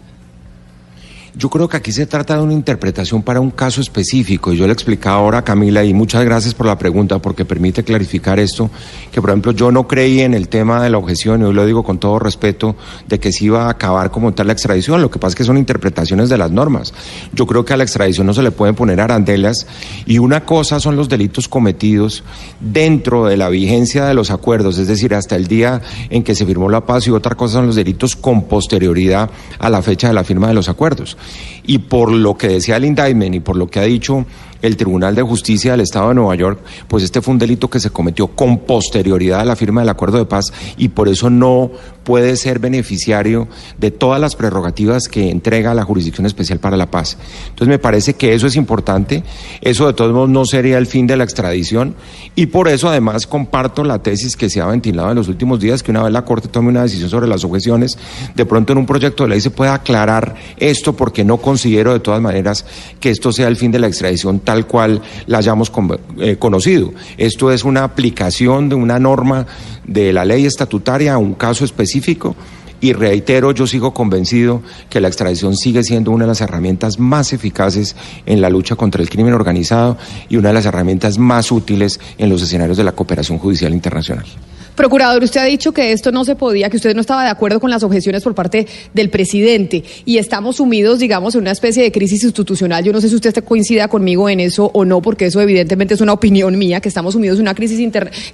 Yo 1.35 1.49
creo 1.49 1.67
que 1.67 1.79
aquí 1.79 1.93
se 1.93 2.05
trata 2.05 2.37
de 2.37 2.43
una 2.43 2.53
interpretación 2.53 3.23
para 3.23 3.41
un 3.41 3.51
caso 3.51 3.81
específico. 3.81 4.53
Y 4.53 4.59
yo 4.59 4.67
le 4.67 4.75
explicaba 4.75 5.17
ahora 5.17 5.39
a 5.39 5.45
Camila, 5.45 5.83
y 5.83 5.95
muchas 5.95 6.25
gracias 6.27 6.53
por 6.53 6.67
la 6.67 6.77
pregunta, 6.77 7.21
porque 7.21 7.47
permite 7.47 7.85
clarificar 7.85 8.39
esto, 8.39 8.71
que 9.11 9.21
por 9.23 9.31
ejemplo 9.31 9.53
yo 9.53 9.73
no 9.73 9.89
creí 9.89 10.21
en 10.21 10.35
el 10.35 10.49
tema 10.49 10.83
de 10.83 10.91
la 10.91 10.99
objeción, 10.99 11.41
y 11.41 11.45
hoy 11.45 11.55
lo 11.55 11.65
digo 11.65 11.85
con 11.85 11.99
todo 11.99 12.19
respeto, 12.19 12.77
de 13.09 13.19
que 13.19 13.33
se 13.33 13.47
iba 13.47 13.65
a 13.65 13.71
acabar 13.71 14.11
como 14.11 14.35
tal 14.35 14.49
la 14.49 14.53
extradición. 14.53 15.01
Lo 15.01 15.11
que 15.11 15.19
pasa 15.19 15.31
es 15.31 15.37
que 15.37 15.45
son 15.45 15.57
interpretaciones 15.57 16.29
de 16.29 16.37
las 16.37 16.51
normas. 16.51 16.93
Yo 17.33 17.47
creo 17.47 17.65
que 17.65 17.73
a 17.73 17.79
la 17.79 17.85
extradición 17.85 18.27
no 18.27 18.35
se 18.35 18.43
le 18.43 18.51
pueden 18.51 18.75
poner 18.75 19.01
arandelas, 19.01 19.67
y 20.05 20.19
una 20.19 20.45
cosa 20.45 20.81
son 20.81 20.97
los 20.97 21.09
delitos 21.09 21.49
cometidos 21.49 22.25
dentro 22.61 23.25
de 23.25 23.39
la 23.39 23.49
vigencia 23.49 24.05
de 24.05 24.13
los 24.13 24.31
acuerdos, 24.31 24.77
es 24.77 24.87
decir, 24.87 25.15
hasta 25.15 25.37
el 25.37 25.47
día 25.47 25.81
en 26.11 26.25
que 26.25 26.35
se 26.35 26.45
firmó 26.45 26.69
la 26.69 26.85
paz, 26.85 27.07
y 27.07 27.11
otra 27.11 27.37
cosa 27.37 27.55
son 27.55 27.69
los 27.69 27.77
delitos 27.77 28.17
con 28.17 28.43
posterioridad 28.43 29.31
a 29.59 29.71
la 29.71 29.81
fecha 29.81 30.09
de 30.09 30.15
la 30.15 30.25
firma 30.25 30.49
de 30.49 30.55
los 30.55 30.69
acuerdos. 30.69 31.17
Y 31.65 31.79
por 31.79 32.13
lo 32.13 32.37
que 32.37 32.49
decía 32.49 32.77
el 32.77 32.85
indictment 32.85 33.35
y 33.35 33.41
por 33.41 33.57
lo 33.57 33.69
que 33.69 33.81
ha 33.81 33.85
dicho 33.85 34.25
el 34.63 34.77
Tribunal 34.77 35.15
de 35.15 35.23
Justicia 35.23 35.73
del 35.73 35.81
Estado 35.81 36.09
de 36.09 36.15
Nueva 36.15 36.35
York, 36.37 36.61
pues 36.89 37.05
este 37.05 37.21
fue 37.21 37.33
un 37.33 37.39
delito 37.39 37.69
que 37.69 37.81
se 37.81 37.91
cometió 37.91 38.29
con 38.29 38.59
posterioridad 38.59 39.41
a 39.41 39.45
la 39.45 39.57
firma 39.57 39.83
del 39.83 39.91
acuerdo 39.91 40.19
de 40.19 40.25
paz 40.25 40.53
y 40.77 40.89
por 40.89 41.09
eso 41.09 41.29
no 41.29 41.71
puede 42.05 42.37
ser 42.37 42.59
beneficiario 42.59 43.49
de 43.79 43.91
todas 43.91 44.21
las 44.21 44.35
prerrogativas 44.37 45.09
que 45.09 45.31
entrega 45.31 45.75
la 45.75 45.85
Jurisdicción 45.85 46.27
Especial 46.27 46.59
para 46.59 46.77
la 46.77 46.91
Paz. 46.91 47.17
Entonces 47.45 47.69
me 47.69 47.79
parece 47.79 48.15
que 48.15 48.35
eso 48.35 48.47
es 48.47 48.57
importante, 48.57 49.23
eso 49.61 49.87
de 49.87 49.93
todos 49.93 50.13
modos 50.13 50.31
no 50.31 50.45
sería 50.45 50.79
el 50.79 50.87
fin 50.87 51.07
de 51.07 51.17
la 51.17 51.25
extradición 51.25 51.95
y 52.35 52.47
por 52.47 52.69
eso 52.69 52.89
además 52.89 53.27
comparto 53.27 53.85
la 53.85 54.03
tesis 54.03 54.37
que 54.37 54.51
se 54.51 54.61
ha 54.61 54.67
ventilado 54.67 55.11
en 55.11 55.17
los 55.17 55.29
últimos 55.29 55.61
días, 55.61 55.83
que 55.83 55.91
una 55.91 56.03
vez 56.03 56.13
la 56.13 56.25
Corte 56.25 56.49
tome 56.49 56.69
una 56.69 56.83
decisión 56.83 57.11
sobre 57.11 57.27
las 57.27 57.45
objeciones, 57.45 57.99
de 58.35 58.47
pronto 58.47 58.73
en 58.73 58.79
un 58.79 58.87
proyecto 58.87 59.25
de 59.25 59.31
ley 59.31 59.41
se 59.41 59.51
pueda 59.51 59.75
aclarar 59.75 60.35
esto 60.57 60.95
porque 60.95 61.25
no 61.25 61.39
considero 61.39 61.93
de 61.93 62.01
todas 62.01 62.21
maneras 62.21 62.65
que 63.01 63.11
esto 63.11 63.33
sea 63.33 63.49
el 63.49 63.57
fin 63.57 63.71
de 63.71 63.79
la 63.79 63.87
extradición 63.87 64.41
tal 64.53 64.67
cual 64.67 65.01
la 65.27 65.39
hayamos 65.39 65.73
eh, 66.19 66.37
conocido. 66.39 66.93
Esto 67.17 67.51
es 67.51 67.65
una 67.65 67.85
aplicación 67.85 68.69
de 68.69 68.75
una 68.75 68.99
norma 68.99 69.47
de 69.87 70.13
la 70.13 70.27
ley 70.27 70.45
estatutaria 70.45 71.15
a 71.15 71.19
un 71.19 71.33
caso 71.33 71.65
específico 71.65 72.37
y 72.83 72.93
reitero, 72.93 73.53
yo 73.53 73.67
sigo 73.67 73.95
convencido 73.95 74.61
que 74.91 75.01
la 75.01 75.09
extradición 75.09 75.57
sigue 75.57 75.83
siendo 75.85 76.11
una 76.11 76.25
de 76.25 76.29
las 76.29 76.43
herramientas 76.43 76.99
más 76.99 77.33
eficaces 77.33 77.97
en 78.27 78.43
la 78.43 78.51
lucha 78.51 78.77
contra 78.77 79.01
el 79.01 79.09
crimen 79.09 79.33
organizado 79.33 79.97
y 80.29 80.37
una 80.37 80.49
de 80.49 80.55
las 80.55 80.67
herramientas 80.67 81.17
más 81.17 81.51
útiles 81.51 81.99
en 82.19 82.29
los 82.29 82.43
escenarios 82.43 82.77
de 82.77 82.85
la 82.85 82.93
cooperación 82.93 83.39
judicial 83.39 83.73
internacional. 83.73 84.27
Procurador, 84.75 85.23
usted 85.23 85.41
ha 85.41 85.45
dicho 85.45 85.73
que 85.73 85.93
esto 85.93 86.13
no 86.13 86.25
se 86.25 86.35
podía, 86.35 86.71
que 86.71 86.77
usted 86.77 86.95
no 86.95 87.03
estaba 87.03 87.25
de 87.25 87.31
acuerdo 87.31 87.61
con 87.61 87.71
las 87.71 87.83
objeciones 87.83 88.23
por 88.23 88.35
parte 88.35 88.67
del 88.95 89.11
presidente 89.11 89.85
y 90.07 90.17
estamos 90.17 90.57
sumidos, 90.57 90.99
digamos, 90.99 91.35
en 91.35 91.43
una 91.43 91.51
especie 91.51 91.83
de 91.83 91.93
crisis 91.93 92.25
institucional. 92.25 92.83
Yo 92.83 92.93
no 92.93 93.01
sé 93.01 93.11
si 93.11 93.15
usted 93.15 93.35
coincida 93.45 93.89
conmigo 93.89 94.31
en 94.31 94.41
eso 94.41 94.71
o 94.73 94.85
no, 94.85 95.03
porque 95.03 95.27
eso 95.27 95.41
evidentemente 95.41 95.95
es 95.95 96.01
una 96.01 96.15
opinión 96.15 96.57
mía, 96.59 96.81
que 96.81 96.89
estamos 96.89 97.13
sumidos 97.13 97.37
en 97.37 97.43
una 97.43 97.55
crisis 97.55 97.79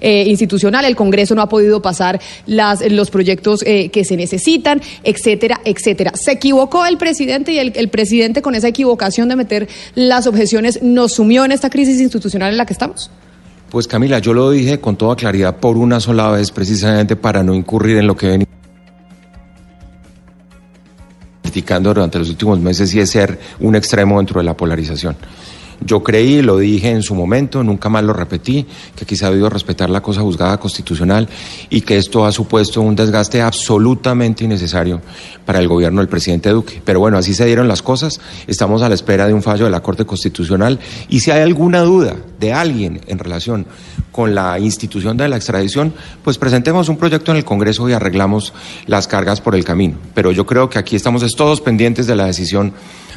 eh, 0.00 0.24
institucional. 0.28 0.84
El 0.84 0.94
Congreso 0.94 1.34
no 1.34 1.42
ha 1.42 1.48
podido 1.48 1.82
pasar 1.82 2.20
las, 2.46 2.88
los 2.88 3.10
proyectos 3.10 3.64
eh, 3.66 3.88
que 3.88 4.04
se 4.04 4.16
necesitan, 4.16 4.80
etcétera, 5.02 5.60
etcétera. 5.64 6.12
¿Se 6.14 6.32
equivocó 6.32 6.86
el 6.86 6.98
presidente 6.98 7.52
y 7.52 7.58
el, 7.58 7.72
el 7.74 7.88
presidente 7.88 8.42
con 8.42 8.54
esa 8.54 8.68
equivocación 8.68 9.28
de 9.28 9.36
meter 9.36 9.68
las 9.94 10.26
objeciones 10.26 10.82
nos 10.82 11.14
sumió 11.14 11.44
en 11.44 11.52
esta 11.52 11.68
crisis 11.68 12.00
institucional 12.00 12.52
en 12.52 12.58
la 12.58 12.66
que 12.66 12.74
estamos? 12.74 13.10
Pues 13.70 13.86
Camila, 13.86 14.18
yo 14.18 14.32
lo 14.32 14.50
dije 14.50 14.80
con 14.80 14.96
toda 14.96 15.14
claridad 15.14 15.56
por 15.56 15.76
una 15.76 16.00
sola 16.00 16.30
vez, 16.30 16.50
precisamente 16.50 17.16
para 17.16 17.42
no 17.42 17.54
incurrir 17.54 17.98
en 17.98 18.06
lo 18.06 18.16
que 18.16 18.28
venía 18.28 18.46
criticando 21.42 21.92
durante 21.92 22.18
los 22.18 22.30
últimos 22.30 22.58
meses 22.60 22.94
y 22.94 23.00
es 23.00 23.10
ser 23.10 23.38
un 23.60 23.74
extremo 23.76 24.16
dentro 24.18 24.40
de 24.40 24.44
la 24.44 24.56
polarización. 24.56 25.16
Yo 25.80 26.02
creí, 26.02 26.42
lo 26.42 26.58
dije 26.58 26.90
en 26.90 27.02
su 27.02 27.14
momento, 27.14 27.62
nunca 27.62 27.88
más 27.88 28.02
lo 28.02 28.12
repetí, 28.12 28.66
que 28.96 29.06
quizá 29.06 29.28
ha 29.28 29.30
debido 29.30 29.48
respetar 29.48 29.88
la 29.90 30.02
cosa 30.02 30.22
juzgada 30.22 30.58
constitucional 30.58 31.28
y 31.70 31.82
que 31.82 31.96
esto 31.96 32.26
ha 32.26 32.32
supuesto 32.32 32.80
un 32.80 32.96
desgaste 32.96 33.40
absolutamente 33.40 34.44
innecesario 34.44 35.00
para 35.46 35.60
el 35.60 35.68
gobierno 35.68 36.00
del 36.00 36.08
presidente 36.08 36.50
Duque. 36.50 36.82
Pero 36.84 36.98
bueno, 36.98 37.16
así 37.16 37.32
se 37.32 37.46
dieron 37.46 37.68
las 37.68 37.82
cosas, 37.82 38.20
estamos 38.48 38.82
a 38.82 38.88
la 38.88 38.96
espera 38.96 39.28
de 39.28 39.34
un 39.34 39.42
fallo 39.42 39.66
de 39.66 39.70
la 39.70 39.80
Corte 39.80 40.04
Constitucional 40.04 40.80
y 41.08 41.20
si 41.20 41.30
hay 41.30 41.42
alguna 41.42 41.82
duda 41.82 42.16
de 42.40 42.52
alguien 42.52 43.00
en 43.06 43.18
relación 43.18 43.66
con 44.10 44.34
la 44.34 44.58
institución 44.58 45.16
de 45.16 45.28
la 45.28 45.36
extradición, 45.36 45.94
pues 46.24 46.38
presentemos 46.38 46.88
un 46.88 46.96
proyecto 46.96 47.30
en 47.30 47.36
el 47.36 47.44
Congreso 47.44 47.88
y 47.88 47.92
arreglamos 47.92 48.52
las 48.86 49.06
cargas 49.06 49.40
por 49.40 49.54
el 49.54 49.64
camino. 49.64 49.96
Pero 50.14 50.32
yo 50.32 50.44
creo 50.44 50.68
que 50.68 50.78
aquí 50.80 50.96
estamos 50.96 51.22
todos 51.36 51.60
pendientes 51.60 52.06
de 52.06 52.16
la 52.16 52.24
decisión 52.26 52.72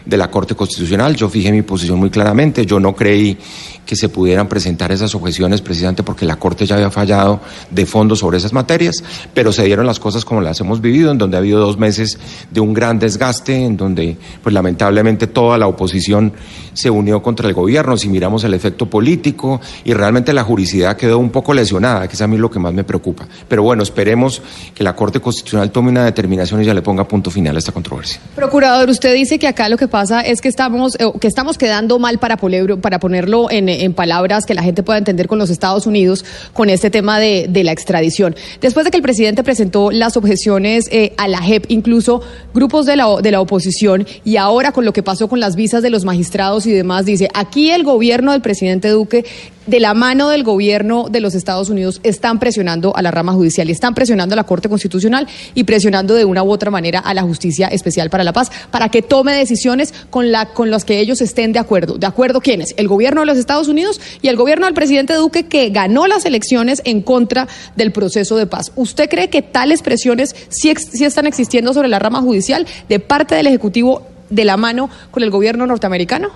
de 0.05 0.17
la 0.17 0.29
Corte 0.29 0.55
Constitucional. 0.55 1.15
Yo 1.15 1.29
fijé 1.29 1.51
mi 1.51 1.61
posición 1.61 1.99
muy 1.99 2.09
claramente. 2.09 2.65
Yo 2.65 2.79
no 2.79 2.95
creí 2.95 3.37
que 3.85 3.95
se 3.95 4.09
pudieran 4.09 4.47
presentar 4.47 4.91
esas 4.91 5.13
objeciones 5.15 5.61
precisamente 5.61 6.03
porque 6.03 6.25
la 6.25 6.37
Corte 6.37 6.65
ya 6.65 6.75
había 6.75 6.89
fallado 6.89 7.41
de 7.69 7.85
fondo 7.85 8.15
sobre 8.15 8.37
esas 8.37 8.53
materias, 8.53 9.03
pero 9.33 9.51
se 9.51 9.63
dieron 9.63 9.85
las 9.85 9.99
cosas 9.99 10.25
como 10.25 10.41
las 10.41 10.59
hemos 10.59 10.81
vivido, 10.81 11.11
en 11.11 11.17
donde 11.17 11.37
ha 11.37 11.39
habido 11.39 11.59
dos 11.59 11.77
meses 11.77 12.17
de 12.49 12.59
un 12.59 12.73
gran 12.73 12.99
desgaste, 12.99 13.65
en 13.65 13.77
donde 13.77 14.17
pues 14.41 14.53
lamentablemente 14.53 15.27
toda 15.27 15.57
la 15.57 15.67
oposición 15.67 16.33
se 16.73 16.89
unió 16.89 17.21
contra 17.21 17.47
el 17.47 17.53
gobierno, 17.53 17.97
si 17.97 18.09
miramos 18.09 18.43
el 18.43 18.53
efecto 18.53 18.89
político 18.89 19.59
y 19.83 19.93
realmente 19.93 20.33
la 20.33 20.43
juridicidad 20.43 20.95
quedó 20.95 21.17
un 21.17 21.29
poco 21.29 21.53
lesionada, 21.53 22.07
que 22.07 22.15
es 22.15 22.21
a 22.21 22.27
mí 22.27 22.37
lo 22.37 22.49
que 22.49 22.59
más 22.59 22.73
me 22.73 22.83
preocupa. 22.83 23.27
Pero 23.47 23.63
bueno, 23.63 23.83
esperemos 23.83 24.41
que 24.73 24.83
la 24.83 24.95
Corte 24.95 25.19
Constitucional 25.19 25.71
tome 25.71 25.89
una 25.89 26.05
determinación 26.05 26.61
y 26.61 26.65
ya 26.65 26.73
le 26.73 26.81
ponga 26.81 27.07
punto 27.07 27.29
final 27.29 27.55
a 27.55 27.59
esta 27.59 27.71
controversia. 27.71 28.21
Procurador, 28.35 28.89
usted 28.89 29.13
dice 29.13 29.39
que 29.39 29.47
acá 29.47 29.69
lo 29.69 29.77
que 29.77 29.87
pasa 29.87 30.21
es 30.21 30.41
que 30.41 30.47
estamos, 30.47 30.95
eh, 30.99 31.11
que 31.19 31.27
estamos 31.27 31.57
quedando 31.57 31.99
mal 31.99 32.19
para 32.19 32.37
ponerlo 32.37 33.51
en 33.51 33.69
en 33.71 33.93
palabras 33.93 34.45
que 34.45 34.53
la 34.53 34.63
gente 34.63 34.83
pueda 34.83 34.99
entender 34.99 35.27
con 35.27 35.39
los 35.39 35.49
Estados 35.49 35.87
Unidos 35.87 36.25
con 36.53 36.69
este 36.69 36.89
tema 36.89 37.19
de, 37.19 37.47
de 37.49 37.63
la 37.63 37.71
extradición. 37.71 38.35
Después 38.59 38.85
de 38.85 38.91
que 38.91 38.97
el 38.97 39.03
presidente 39.03 39.43
presentó 39.43 39.91
las 39.91 40.17
objeciones 40.17 40.87
eh, 40.91 41.13
a 41.17 41.27
la 41.27 41.41
JEP, 41.41 41.65
incluso 41.69 42.21
grupos 42.53 42.85
de 42.85 42.95
la, 42.95 43.07
de 43.21 43.31
la 43.31 43.41
oposición, 43.41 44.05
y 44.23 44.37
ahora 44.37 44.71
con 44.71 44.85
lo 44.85 44.93
que 44.93 45.03
pasó 45.03 45.27
con 45.27 45.39
las 45.39 45.55
visas 45.55 45.81
de 45.83 45.89
los 45.89 46.05
magistrados 46.05 46.65
y 46.65 46.71
demás, 46.71 47.05
dice, 47.05 47.29
aquí 47.33 47.71
el 47.71 47.83
gobierno 47.83 48.31
del 48.31 48.41
presidente 48.41 48.89
Duque 48.89 49.25
de 49.67 49.79
la 49.79 49.93
mano 49.93 50.29
del 50.29 50.43
gobierno 50.43 51.07
de 51.09 51.19
los 51.19 51.35
Estados 51.35 51.69
Unidos 51.69 52.01
están 52.03 52.39
presionando 52.39 52.95
a 52.95 53.01
la 53.01 53.11
rama 53.11 53.33
judicial 53.33 53.69
y 53.69 53.71
están 53.71 53.93
presionando 53.93 54.33
a 54.33 54.35
la 54.35 54.43
Corte 54.43 54.69
Constitucional 54.69 55.27
y 55.53 55.63
presionando 55.65 56.15
de 56.15 56.25
una 56.25 56.41
u 56.43 56.51
otra 56.51 56.71
manera 56.71 56.99
a 56.99 57.13
la 57.13 57.21
Justicia 57.21 57.67
Especial 57.67 58.09
para 58.09 58.23
la 58.23 58.33
Paz 58.33 58.51
para 58.71 58.89
que 58.89 59.01
tome 59.01 59.33
decisiones 59.33 59.93
con, 60.09 60.31
la, 60.31 60.47
con 60.47 60.71
las 60.71 60.83
que 60.83 60.99
ellos 60.99 61.21
estén 61.21 61.53
de 61.53 61.59
acuerdo. 61.59 61.97
¿De 61.97 62.07
acuerdo 62.07 62.41
quiénes? 62.41 62.73
El 62.77 62.87
gobierno 62.87 63.21
de 63.21 63.27
los 63.27 63.37
Estados 63.37 63.60
Unidos 63.67 63.99
y 64.21 64.27
el 64.27 64.35
gobierno 64.35 64.65
del 64.65 64.73
presidente 64.73 65.13
Duque 65.13 65.47
que 65.47 65.69
ganó 65.69 66.07
las 66.07 66.25
elecciones 66.25 66.81
en 66.85 67.01
contra 67.01 67.47
del 67.75 67.91
proceso 67.91 68.37
de 68.37 68.47
paz. 68.47 68.71
¿Usted 68.75 69.09
cree 69.09 69.29
que 69.29 69.41
tales 69.41 69.81
presiones 69.81 70.35
sí, 70.49 70.73
sí 70.75 71.05
están 71.05 71.27
existiendo 71.27 71.73
sobre 71.73 71.87
la 71.87 71.99
rama 71.99 72.21
judicial 72.21 72.65
de 72.89 72.99
parte 72.99 73.35
del 73.35 73.47
Ejecutivo 73.47 74.07
de 74.29 74.45
la 74.45 74.57
mano 74.57 74.89
con 75.11 75.23
el 75.23 75.29
gobierno 75.29 75.67
norteamericano? 75.67 76.29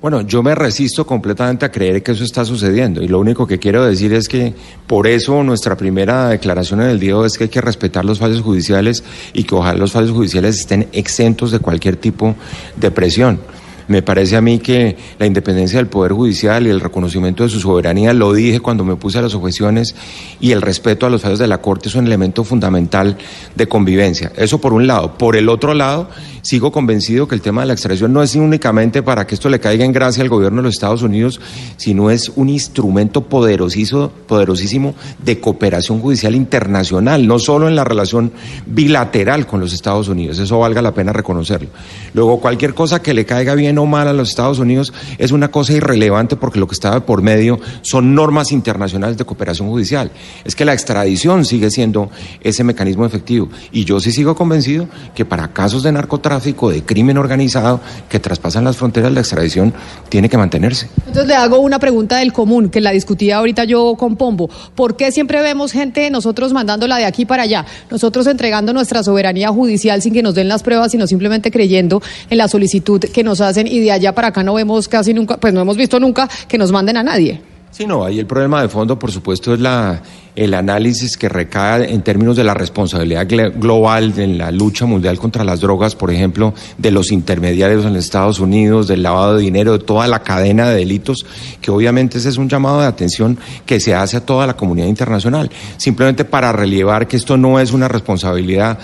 Bueno, 0.00 0.20
yo 0.20 0.44
me 0.44 0.54
resisto 0.54 1.04
completamente 1.04 1.66
a 1.66 1.72
creer 1.72 2.04
que 2.04 2.12
eso 2.12 2.22
está 2.22 2.44
sucediendo 2.44 3.02
y 3.02 3.08
lo 3.08 3.18
único 3.18 3.48
que 3.48 3.58
quiero 3.58 3.84
decir 3.84 4.12
es 4.12 4.28
que 4.28 4.54
por 4.86 5.08
eso 5.08 5.42
nuestra 5.42 5.76
primera 5.76 6.28
declaración 6.28 6.80
en 6.80 6.90
el 6.90 7.00
día 7.00 7.16
es 7.26 7.36
que 7.36 7.44
hay 7.44 7.50
que 7.50 7.60
respetar 7.60 8.04
los 8.04 8.20
fallos 8.20 8.40
judiciales 8.40 9.02
y 9.32 9.42
que 9.42 9.56
ojalá 9.56 9.76
los 9.76 9.90
fallos 9.90 10.12
judiciales 10.12 10.60
estén 10.60 10.86
exentos 10.92 11.50
de 11.50 11.58
cualquier 11.58 11.96
tipo 11.96 12.36
de 12.76 12.92
presión. 12.92 13.40
Me 13.88 14.02
parece 14.02 14.36
a 14.36 14.40
mí 14.40 14.58
que 14.58 14.96
la 15.18 15.26
independencia 15.26 15.78
del 15.78 15.88
Poder 15.88 16.12
Judicial 16.12 16.66
y 16.66 16.70
el 16.70 16.80
reconocimiento 16.80 17.42
de 17.42 17.48
su 17.48 17.58
soberanía, 17.58 18.12
lo 18.12 18.32
dije 18.32 18.60
cuando 18.60 18.84
me 18.84 18.96
puse 18.96 19.18
a 19.18 19.22
las 19.22 19.34
objeciones, 19.34 19.94
y 20.40 20.52
el 20.52 20.62
respeto 20.62 21.06
a 21.06 21.10
los 21.10 21.22
fallos 21.22 21.38
de 21.38 21.46
la 21.46 21.62
Corte 21.62 21.88
es 21.88 21.94
un 21.94 22.06
elemento 22.06 22.44
fundamental 22.44 23.16
de 23.54 23.66
convivencia. 23.66 24.30
Eso 24.36 24.60
por 24.60 24.74
un 24.74 24.86
lado. 24.86 25.16
Por 25.16 25.36
el 25.36 25.48
otro 25.48 25.72
lado, 25.72 26.10
sigo 26.42 26.70
convencido 26.70 27.26
que 27.26 27.34
el 27.34 27.40
tema 27.40 27.62
de 27.62 27.68
la 27.68 27.72
extradición 27.72 28.12
no 28.12 28.22
es 28.22 28.34
únicamente 28.34 29.02
para 29.02 29.26
que 29.26 29.34
esto 29.34 29.48
le 29.48 29.58
caiga 29.58 29.84
en 29.84 29.92
gracia 29.92 30.22
al 30.22 30.28
gobierno 30.28 30.58
de 30.58 30.64
los 30.64 30.74
Estados 30.74 31.02
Unidos, 31.02 31.40
sino 31.76 32.10
es 32.10 32.30
un 32.36 32.50
instrumento 32.50 33.22
poderosísimo, 33.22 34.10
poderosísimo 34.26 34.94
de 35.24 35.40
cooperación 35.40 36.00
judicial 36.00 36.34
internacional, 36.34 37.26
no 37.26 37.38
solo 37.38 37.68
en 37.68 37.76
la 37.76 37.84
relación 37.84 38.32
bilateral 38.66 39.46
con 39.46 39.60
los 39.60 39.72
Estados 39.72 40.08
Unidos. 40.08 40.38
Eso 40.38 40.58
valga 40.58 40.82
la 40.82 40.92
pena 40.92 41.12
reconocerlo. 41.12 41.70
Luego, 42.12 42.38
cualquier 42.40 42.74
cosa 42.74 43.00
que 43.00 43.14
le 43.14 43.24
caiga 43.24 43.54
bien 43.54 43.77
mal 43.86 44.08
a 44.08 44.12
los 44.12 44.30
Estados 44.30 44.58
Unidos 44.58 44.92
es 45.18 45.32
una 45.32 45.50
cosa 45.50 45.72
irrelevante 45.72 46.36
porque 46.36 46.58
lo 46.58 46.66
que 46.66 46.74
estaba 46.74 47.04
por 47.04 47.22
medio 47.22 47.60
son 47.82 48.14
normas 48.14 48.52
internacionales 48.52 49.16
de 49.16 49.24
cooperación 49.24 49.68
judicial. 49.68 50.10
Es 50.44 50.54
que 50.54 50.64
la 50.64 50.72
extradición 50.72 51.44
sigue 51.44 51.70
siendo 51.70 52.10
ese 52.42 52.64
mecanismo 52.64 53.04
efectivo. 53.04 53.48
Y 53.72 53.84
yo 53.84 54.00
sí 54.00 54.12
sigo 54.12 54.34
convencido 54.34 54.88
que 55.14 55.24
para 55.24 55.52
casos 55.52 55.82
de 55.82 55.92
narcotráfico, 55.92 56.70
de 56.70 56.82
crimen 56.82 57.18
organizado, 57.18 57.80
que 58.08 58.18
traspasan 58.18 58.64
las 58.64 58.76
fronteras, 58.76 59.12
la 59.12 59.20
extradición 59.20 59.72
tiene 60.08 60.28
que 60.28 60.36
mantenerse. 60.36 60.88
Entonces 60.98 61.26
le 61.26 61.34
hago 61.34 61.58
una 61.58 61.78
pregunta 61.78 62.18
del 62.18 62.32
común, 62.32 62.68
que 62.70 62.80
la 62.80 62.90
discutía 62.90 63.38
ahorita 63.38 63.64
yo 63.64 63.94
con 63.96 64.16
Pombo. 64.16 64.50
¿Por 64.74 64.96
qué 64.96 65.12
siempre 65.12 65.40
vemos 65.42 65.72
gente, 65.72 66.10
nosotros 66.10 66.52
mandándola 66.52 66.96
de 66.96 67.04
aquí 67.04 67.26
para 67.26 67.44
allá, 67.44 67.66
nosotros 67.90 68.26
entregando 68.26 68.72
nuestra 68.72 69.02
soberanía 69.02 69.48
judicial 69.50 70.02
sin 70.02 70.12
que 70.12 70.22
nos 70.22 70.34
den 70.34 70.48
las 70.48 70.62
pruebas, 70.62 70.92
sino 70.92 71.06
simplemente 71.06 71.50
creyendo 71.50 72.02
en 72.30 72.38
la 72.38 72.48
solicitud 72.48 73.00
que 73.00 73.22
nos 73.22 73.40
hacen 73.40 73.66
y 73.70 73.80
de 73.80 73.92
allá 73.92 74.14
para 74.14 74.28
acá 74.28 74.42
no 74.42 74.54
vemos 74.54 74.88
casi 74.88 75.14
nunca, 75.14 75.36
pues 75.36 75.52
no 75.52 75.60
hemos 75.60 75.76
visto 75.76 76.00
nunca 76.00 76.28
que 76.48 76.58
nos 76.58 76.72
manden 76.72 76.96
a 76.96 77.02
nadie. 77.02 77.40
Sí, 77.70 77.86
no, 77.86 78.04
ahí 78.04 78.18
el 78.18 78.26
problema 78.26 78.62
de 78.62 78.68
fondo, 78.68 78.98
por 78.98 79.12
supuesto, 79.12 79.52
es 79.52 79.60
la, 79.60 80.02
el 80.34 80.54
análisis 80.54 81.16
que 81.16 81.28
recae 81.28 81.92
en 81.92 82.02
términos 82.02 82.36
de 82.36 82.42
la 82.42 82.54
responsabilidad 82.54 83.26
global 83.56 84.14
en 84.16 84.38
la 84.38 84.50
lucha 84.50 84.86
mundial 84.86 85.18
contra 85.18 85.44
las 85.44 85.60
drogas, 85.60 85.94
por 85.94 86.10
ejemplo, 86.10 86.54
de 86.78 86.90
los 86.90 87.12
intermediarios 87.12 87.84
en 87.84 87.94
Estados 87.96 88.40
Unidos, 88.40 88.88
del 88.88 89.02
lavado 89.02 89.36
de 89.36 89.42
dinero, 89.42 89.72
de 89.72 89.84
toda 89.84 90.06
la 90.06 90.22
cadena 90.22 90.70
de 90.70 90.76
delitos, 90.76 91.26
que 91.60 91.70
obviamente 91.70 92.18
ese 92.18 92.30
es 92.30 92.36
un 92.38 92.48
llamado 92.48 92.80
de 92.80 92.86
atención 92.86 93.38
que 93.66 93.80
se 93.80 93.94
hace 93.94 94.16
a 94.16 94.24
toda 94.24 94.46
la 94.46 94.56
comunidad 94.56 94.86
internacional, 94.86 95.50
simplemente 95.76 96.24
para 96.24 96.52
relevar 96.52 97.06
que 97.06 97.16
esto 97.16 97.36
no 97.36 97.60
es 97.60 97.72
una 97.72 97.86
responsabilidad 97.86 98.78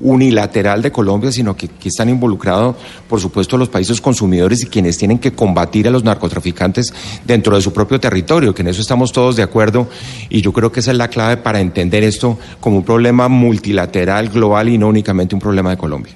unilateral 0.00 0.82
de 0.82 0.90
Colombia, 0.90 1.30
sino 1.32 1.56
que, 1.56 1.68
que, 1.68 1.88
están 1.88 2.08
involucrados, 2.08 2.76
por 3.08 3.20
supuesto, 3.20 3.56
los 3.56 3.68
países 3.68 4.00
consumidores 4.00 4.62
y 4.62 4.66
quienes 4.66 4.96
tienen 4.96 5.18
que 5.18 5.32
combatir 5.32 5.88
a 5.88 5.90
los 5.90 6.04
narcotraficantes 6.04 6.92
dentro 7.24 7.54
de 7.54 7.62
su 7.62 7.72
propio 7.72 8.00
territorio, 8.00 8.54
que 8.54 8.62
en 8.62 8.68
eso 8.68 8.80
estamos 8.80 9.12
todos 9.12 9.36
de 9.36 9.42
acuerdo 9.42 9.88
y 10.28 10.40
yo 10.40 10.52
creo 10.52 10.72
que 10.72 10.80
esa 10.80 10.92
es 10.92 10.96
la 10.96 11.08
clave 11.08 11.36
para 11.36 11.60
entender 11.60 12.04
esto 12.04 12.38
como 12.60 12.78
un 12.78 12.84
problema 12.84 13.28
multilateral, 13.28 14.28
global 14.28 14.68
y 14.68 14.78
no 14.78 14.88
únicamente 14.88 15.34
un 15.34 15.40
problema 15.40 15.70
de 15.70 15.76
Colombia. 15.76 16.14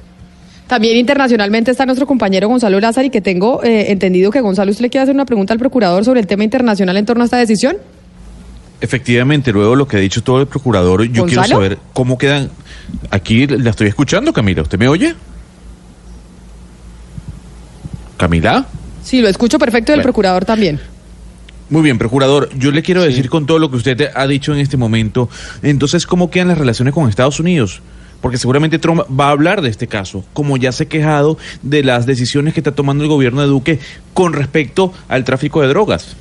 También 0.67 0.97
internacionalmente 0.97 1.71
está 1.71 1.85
nuestro 1.85 2.07
compañero 2.07 2.49
Gonzalo 2.49 2.81
Lázaro 2.81 3.07
y 3.07 3.11
que 3.11 3.21
tengo 3.21 3.63
eh, 3.63 3.93
entendido 3.93 4.31
que 4.31 4.41
Gonzalo, 4.41 4.71
¿usted 4.71 4.83
le 4.83 4.91
quiere 4.91 5.03
hacer 5.03 5.15
una 5.15 5.27
pregunta 5.27 5.53
al 5.53 5.59
procurador 5.59 6.05
sobre 6.05 6.21
el 6.21 6.27
tema 6.27 6.43
internacional 6.43 6.97
en 6.97 7.05
torno 7.05 7.23
a 7.23 7.27
esta 7.27 7.37
decisión? 7.37 7.77
Efectivamente, 8.81 9.53
luego 9.53 9.77
lo 9.77 9.89
que 9.89 9.97
ha 9.97 10.01
dicho 10.01 10.23
todo 10.23 10.41
el 10.41 10.47
procurador, 10.47 11.05
yo 11.05 11.27
quiero 11.27 11.45
saber 11.45 11.79
cómo 11.93 12.19
quedan. 12.19 12.51
Aquí 13.11 13.47
la 13.47 13.71
estoy 13.71 13.89
escuchando, 13.89 14.33
Camila. 14.33 14.63
¿Usted 14.63 14.79
me 14.79 14.89
oye? 14.89 15.15
¿Camila? 18.17 18.67
Sí, 19.03 19.21
lo 19.21 19.29
escucho 19.29 19.59
perfecto 19.59 19.93
del 19.93 20.03
procurador 20.03 20.45
también. 20.45 20.81
Muy 21.71 21.83
bien, 21.83 21.99
procurador. 21.99 22.51
Yo 22.57 22.71
le 22.71 22.83
quiero 22.83 23.03
decir 23.03 23.31
con 23.31 23.47
todo 23.47 23.59
lo 23.59 23.71
que 23.71 23.77
usted 23.77 24.11
ha 24.15 24.27
dicho 24.27 24.53
en 24.53 24.61
este 24.61 24.77
momento, 24.77 25.29
entonces, 25.63 26.07
¿cómo 26.07 26.31
quedan 26.31 26.49
las 26.49 26.59
relaciones 26.59 26.93
con 26.93 27.09
Estados 27.09 27.41
Unidos? 27.41 27.81
Porque 28.21 28.39
seguramente 28.39 28.79
Trump 28.79 29.03
va 29.19 29.29
a 29.29 29.31
hablar 29.31 29.61
de 29.61 29.71
este 29.71 29.87
caso, 29.87 30.25
como 30.33 30.57
ya 30.57 30.73
se 30.73 30.85
ha 30.85 30.89
quejado 30.89 31.39
de 31.63 31.83
las 31.83 32.07
decisiones 32.07 32.55
que 32.55 32.61
está 32.61 32.73
tomando 32.73 33.05
el 33.05 33.11
gobierno 33.11 33.41
de 33.41 33.47
Duque 33.47 33.79
con 34.13 34.33
respecto 34.33 34.93
al 35.09 35.25
tráfico 35.25 35.63
de 35.63 35.69
drogas. 35.69 36.17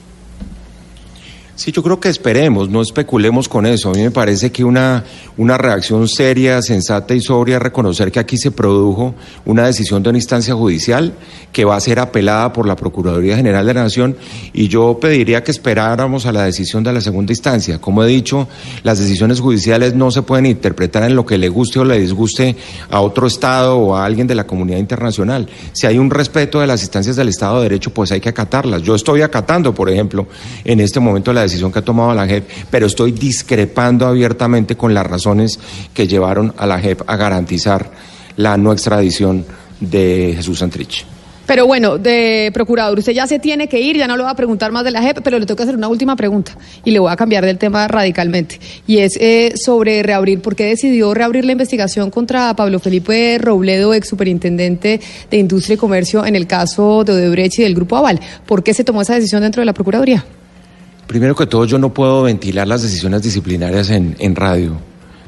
Sí, 1.55 1.71
yo 1.71 1.83
creo 1.83 1.99
que 1.99 2.09
esperemos, 2.09 2.69
no 2.69 2.81
especulemos 2.81 3.47
con 3.47 3.67
eso. 3.67 3.91
A 3.91 3.93
mí 3.93 4.01
me 4.01 4.09
parece 4.09 4.51
que 4.51 4.63
una, 4.63 5.03
una 5.37 5.55
reacción 5.55 6.07
seria, 6.07 6.59
sensata 6.63 7.13
y 7.13 7.21
sobria 7.21 7.59
reconocer 7.59 8.11
que 8.11 8.19
aquí 8.19 8.37
se 8.37 8.49
produjo 8.49 9.13
una 9.45 9.67
decisión 9.67 10.01
de 10.01 10.09
una 10.09 10.17
instancia 10.17 10.55
judicial 10.55 11.13
que 11.51 11.63
va 11.63 11.75
a 11.75 11.79
ser 11.79 11.99
apelada 11.99 12.51
por 12.53 12.67
la 12.67 12.75
Procuraduría 12.75 13.35
General 13.35 13.67
de 13.67 13.73
la 13.75 13.83
Nación 13.83 14.17
y 14.51 14.67
yo 14.67 14.97
pediría 14.99 15.43
que 15.43 15.51
esperáramos 15.51 16.25
a 16.25 16.31
la 16.31 16.43
decisión 16.43 16.83
de 16.83 16.91
la 16.91 17.01
segunda 17.01 17.31
instancia. 17.31 17.79
Como 17.79 18.03
he 18.03 18.07
dicho, 18.07 18.47
las 18.81 18.97
decisiones 18.97 19.39
judiciales 19.39 19.93
no 19.93 20.09
se 20.09 20.23
pueden 20.23 20.47
interpretar 20.47 21.03
en 21.03 21.15
lo 21.15 21.23
que 21.23 21.37
le 21.37 21.49
guste 21.49 21.79
o 21.79 21.85
le 21.85 21.99
disguste 21.99 22.55
a 22.89 22.99
otro 22.99 23.27
Estado 23.27 23.77
o 23.77 23.95
a 23.95 24.05
alguien 24.05 24.25
de 24.25 24.33
la 24.33 24.47
comunidad 24.47 24.79
internacional. 24.79 25.47
Si 25.73 25.85
hay 25.85 25.99
un 25.99 26.09
respeto 26.09 26.59
de 26.61 26.65
las 26.65 26.81
instancias 26.81 27.15
del 27.15 27.29
Estado 27.29 27.57
de 27.57 27.63
Derecho, 27.69 27.93
pues 27.93 28.11
hay 28.11 28.19
que 28.19 28.29
acatarlas. 28.29 28.81
Yo 28.81 28.95
estoy 28.95 29.21
acatando, 29.21 29.75
por 29.75 29.91
ejemplo, 29.91 30.25
en 30.65 30.79
este 30.79 30.99
momento 30.99 31.31
la 31.31 31.42
decisión 31.43 31.71
que 31.71 31.79
ha 31.79 31.84
tomado 31.84 32.13
la 32.13 32.27
JEP, 32.27 32.47
pero 32.69 32.88
estoy 32.88 33.12
discrepando 33.12 34.08
abiertamente 34.08 34.75
con 34.75 34.93
las 34.93 35.06
razones 35.06 35.60
que 35.93 36.08
llevaron 36.08 36.53
a 36.58 36.65
la 36.65 36.79
JEP 36.79 37.01
a 37.08 37.15
garantizar 37.15 37.91
la 38.38 38.58
no 38.58 38.73
extradición 38.73 39.45
de 39.79 40.34
Jesús 40.36 40.60
Santrich. 40.60 41.06
Pero 41.45 41.67
bueno, 41.67 41.97
de 41.97 42.51
procurador, 42.53 42.97
usted 42.97 43.12
ya 43.12 43.27
se 43.27 43.38
tiene 43.38 43.67
que 43.67 43.79
ir, 43.79 43.97
ya 43.97 44.08
no 44.08 44.15
le 44.15 44.23
voy 44.23 44.32
a 44.32 44.36
preguntar 44.36 44.71
más 44.71 44.86
de 44.86 44.91
la 44.91 45.01
JEP, 45.01 45.19
pero 45.23 45.39
le 45.39 45.45
tengo 45.45 45.58
que 45.58 45.63
hacer 45.63 45.75
una 45.75 45.89
última 45.89 46.15
pregunta 46.15 46.58
y 46.86 46.91
le 46.91 46.99
voy 46.99 47.12
a 47.12 47.17
cambiar 47.17 47.45
del 47.45 47.58
tema 47.58 47.88
radicalmente. 47.88 48.60
Y 48.88 48.99
es 48.99 49.17
eh, 49.19 49.53
sobre 49.58 50.03
reabrir, 50.03 50.41
¿por 50.41 50.56
qué 50.56 50.65
decidió 50.65 51.13
reabrir 51.13 51.43
la 51.43 51.51
investigación 51.51 52.12
contra 52.12 52.56
Pablo 52.56 52.79
Felipe 52.79 53.38
Robledo, 53.39 53.93
ex 53.93 54.08
superintendente 54.08 55.01
de 55.29 55.38
Industria 55.38 55.73
y 55.73 55.77
Comercio, 55.77 56.25
en 56.25 56.38
el 56.38 56.47
caso 56.47 57.03
de 57.03 57.12
Odebrecht 57.12 57.60
y 57.60 57.63
del 57.63 57.75
Grupo 57.75 57.97
Aval? 57.97 58.21
¿Por 58.45 58.63
qué 58.63 58.73
se 58.73 58.86
tomó 58.86 59.01
esa 59.01 59.15
decisión 59.15 59.41
dentro 59.41 59.62
de 59.62 59.65
la 59.65 59.73
Procuraduría? 59.73 60.25
Primero 61.13 61.36
que 61.36 61.45
todo, 61.45 61.63
yo 61.65 61.78
no 61.78 61.93
puedo 61.93 62.23
ventilar 62.23 62.67
las 62.67 62.82
decisiones 62.82 63.21
disciplinarias 63.21 63.91
en, 63.91 64.15
en 64.17 64.36
radio, 64.36 64.78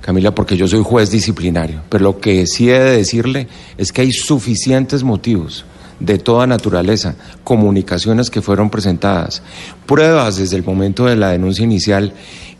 Camila, 0.01 0.33
porque 0.33 0.57
yo 0.57 0.67
soy 0.67 0.81
juez 0.81 1.11
disciplinario. 1.11 1.83
Pero 1.89 2.05
lo 2.05 2.19
que 2.19 2.47
sí 2.47 2.71
he 2.71 2.79
de 2.79 2.97
decirle 2.97 3.47
es 3.77 3.91
que 3.91 4.01
hay 4.01 4.11
suficientes 4.11 5.03
motivos 5.03 5.63
de 5.99 6.17
toda 6.17 6.47
naturaleza, 6.47 7.13
comunicaciones 7.43 8.31
que 8.31 8.41
fueron 8.41 8.71
presentadas, 8.71 9.43
pruebas 9.85 10.37
desde 10.37 10.55
el 10.55 10.63
momento 10.63 11.05
de 11.05 11.17
la 11.17 11.29
denuncia 11.29 11.63
inicial 11.63 12.13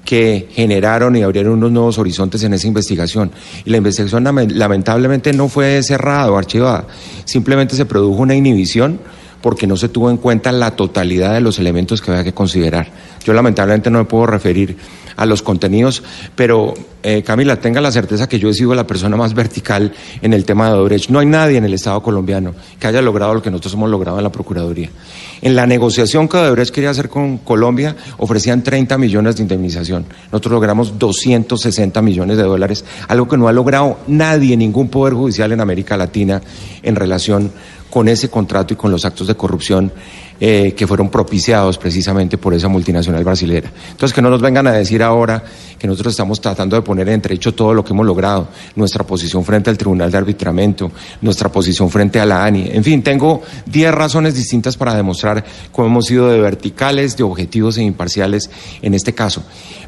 que 0.06 0.48
generaron 0.52 1.16
y 1.16 1.24
abrieron 1.24 1.54
unos 1.54 1.72
nuevos 1.72 1.98
horizontes 1.98 2.44
en 2.44 2.54
esa 2.54 2.68
investigación. 2.68 3.32
Y 3.66 3.72
la 3.72 3.78
investigación 3.78 4.24
lamentablemente 4.24 5.34
no 5.34 5.50
fue 5.50 5.82
cerrada 5.82 6.32
o 6.32 6.38
archivada, 6.38 6.86
simplemente 7.24 7.76
se 7.76 7.88
produjo 7.88 8.22
una 8.22 8.36
inhibición 8.36 9.00
porque 9.46 9.68
no 9.68 9.78
se 9.78 9.90
tuvo 9.90 10.10
en 10.10 10.18
cuenta 10.18 10.52
la 10.52 10.72
totalidad 10.72 11.36
de 11.36 11.40
los 11.40 11.60
elementos 11.60 12.02
que 12.02 12.10
había 12.10 12.24
que 12.24 12.34
considerar. 12.34 12.88
Yo 13.24 13.32
lamentablemente 13.32 13.92
no 13.92 14.00
me 14.00 14.06
puedo 14.06 14.26
referir 14.26 14.76
a 15.16 15.26
los 15.26 15.42
contenidos, 15.42 16.04
pero 16.36 16.74
eh, 17.04 17.22
Camila, 17.22 17.58
tenga 17.58 17.82
la 17.82 17.92
certeza 17.92 18.28
que 18.28 18.40
yo 18.40 18.50
he 18.50 18.54
sido 18.54 18.74
la 18.74 18.88
persona 18.88 19.16
más 19.16 19.34
vertical 19.36 19.94
en 20.24 20.34
el 20.34 20.44
tema 20.44 20.70
de 20.70 20.74
Odebrecht. 20.74 21.10
No 21.10 21.20
hay 21.20 21.28
nadie 21.28 21.58
en 21.58 21.66
el 21.66 21.74
Estado 21.76 22.02
colombiano 22.02 22.56
que 22.80 22.88
haya 22.88 23.02
logrado 23.02 23.36
lo 23.36 23.42
que 23.44 23.52
nosotros 23.52 23.76
hemos 23.76 23.90
logrado 23.90 24.18
en 24.18 24.24
la 24.24 24.32
Procuraduría. 24.32 24.90
En 25.42 25.56
la 25.56 25.68
negociación 25.68 26.28
que 26.28 26.38
Odebrecht 26.38 26.74
quería 26.74 26.90
hacer 26.90 27.10
con 27.10 27.38
Colombia, 27.38 27.96
ofrecían 28.18 28.64
30 28.64 28.98
millones 28.98 29.36
de 29.36 29.44
indemnización. 29.44 30.06
Nosotros 30.32 30.54
logramos 30.54 30.98
260 30.98 32.02
millones 32.02 32.38
de 32.38 32.44
dólares, 32.44 32.84
algo 33.08 33.28
que 33.28 33.38
no 33.38 33.48
ha 33.48 33.54
logrado 33.54 34.00
nadie, 34.08 34.58
ningún 34.58 34.90
poder 34.90 35.14
judicial 35.14 35.52
en 35.52 35.62
América 35.62 35.98
Latina 35.98 36.42
en 36.82 36.96
relación 36.96 37.52
con 37.92 38.08
ese 38.10 38.30
contrato 38.30 38.74
y 38.74 38.78
con 38.78 38.92
los 38.92 39.06
actos 39.06 39.28
de 39.28 39.36
corrupción 39.36 39.92
eh, 40.40 40.74
que 40.76 40.86
fueron 40.86 41.10
propiciados 41.10 41.78
precisamente 41.78 42.38
por 42.38 42.54
esa 42.54 42.68
multinacional 42.68 43.24
brasilera. 43.24 43.72
Entonces, 43.92 44.14
que 44.14 44.22
no 44.22 44.30
nos 44.30 44.42
vengan 44.42 44.68
a 44.68 44.74
decir 44.74 45.02
ahora 45.02 45.44
que 45.78 45.88
nosotros 45.88 46.14
estamos 46.14 46.42
tratando 46.42 46.76
de 46.76 46.82
poner 46.82 47.08
en 47.08 47.16
entredicho 47.16 47.54
todo 47.54 47.74
lo 47.74 47.84
que 47.84 47.94
hemos 47.94 48.06
logrado, 48.06 48.50
nuestra 48.76 49.06
posición 49.06 49.44
frente 49.44 49.70
al 49.70 49.78
Tribunal 49.78 50.12
de 50.12 50.18
Arbitramiento, 50.18 50.92
nuestra 51.22 51.50
posición 51.50 51.90
frente 51.90 52.20
a 52.20 52.26
la 52.26 52.44
ANI. 52.46 52.70
En 52.72 52.84
fin, 52.84 53.04
tengo 53.04 53.44
10 53.66 53.94
razones 53.94 54.36
distintas 54.36 54.78
para 54.78 54.96
demostrar 54.96 55.44
cómo 55.72 55.88
hemos 55.88 56.06
sido 56.06 56.30
de 56.30 56.40
verticales, 56.40 57.18
de 57.18 57.24
objetivos 57.24 57.78
e 57.78 57.84
imparciales 57.84 58.50
en 58.82 58.94
este 58.94 59.14
caso. 59.14 59.44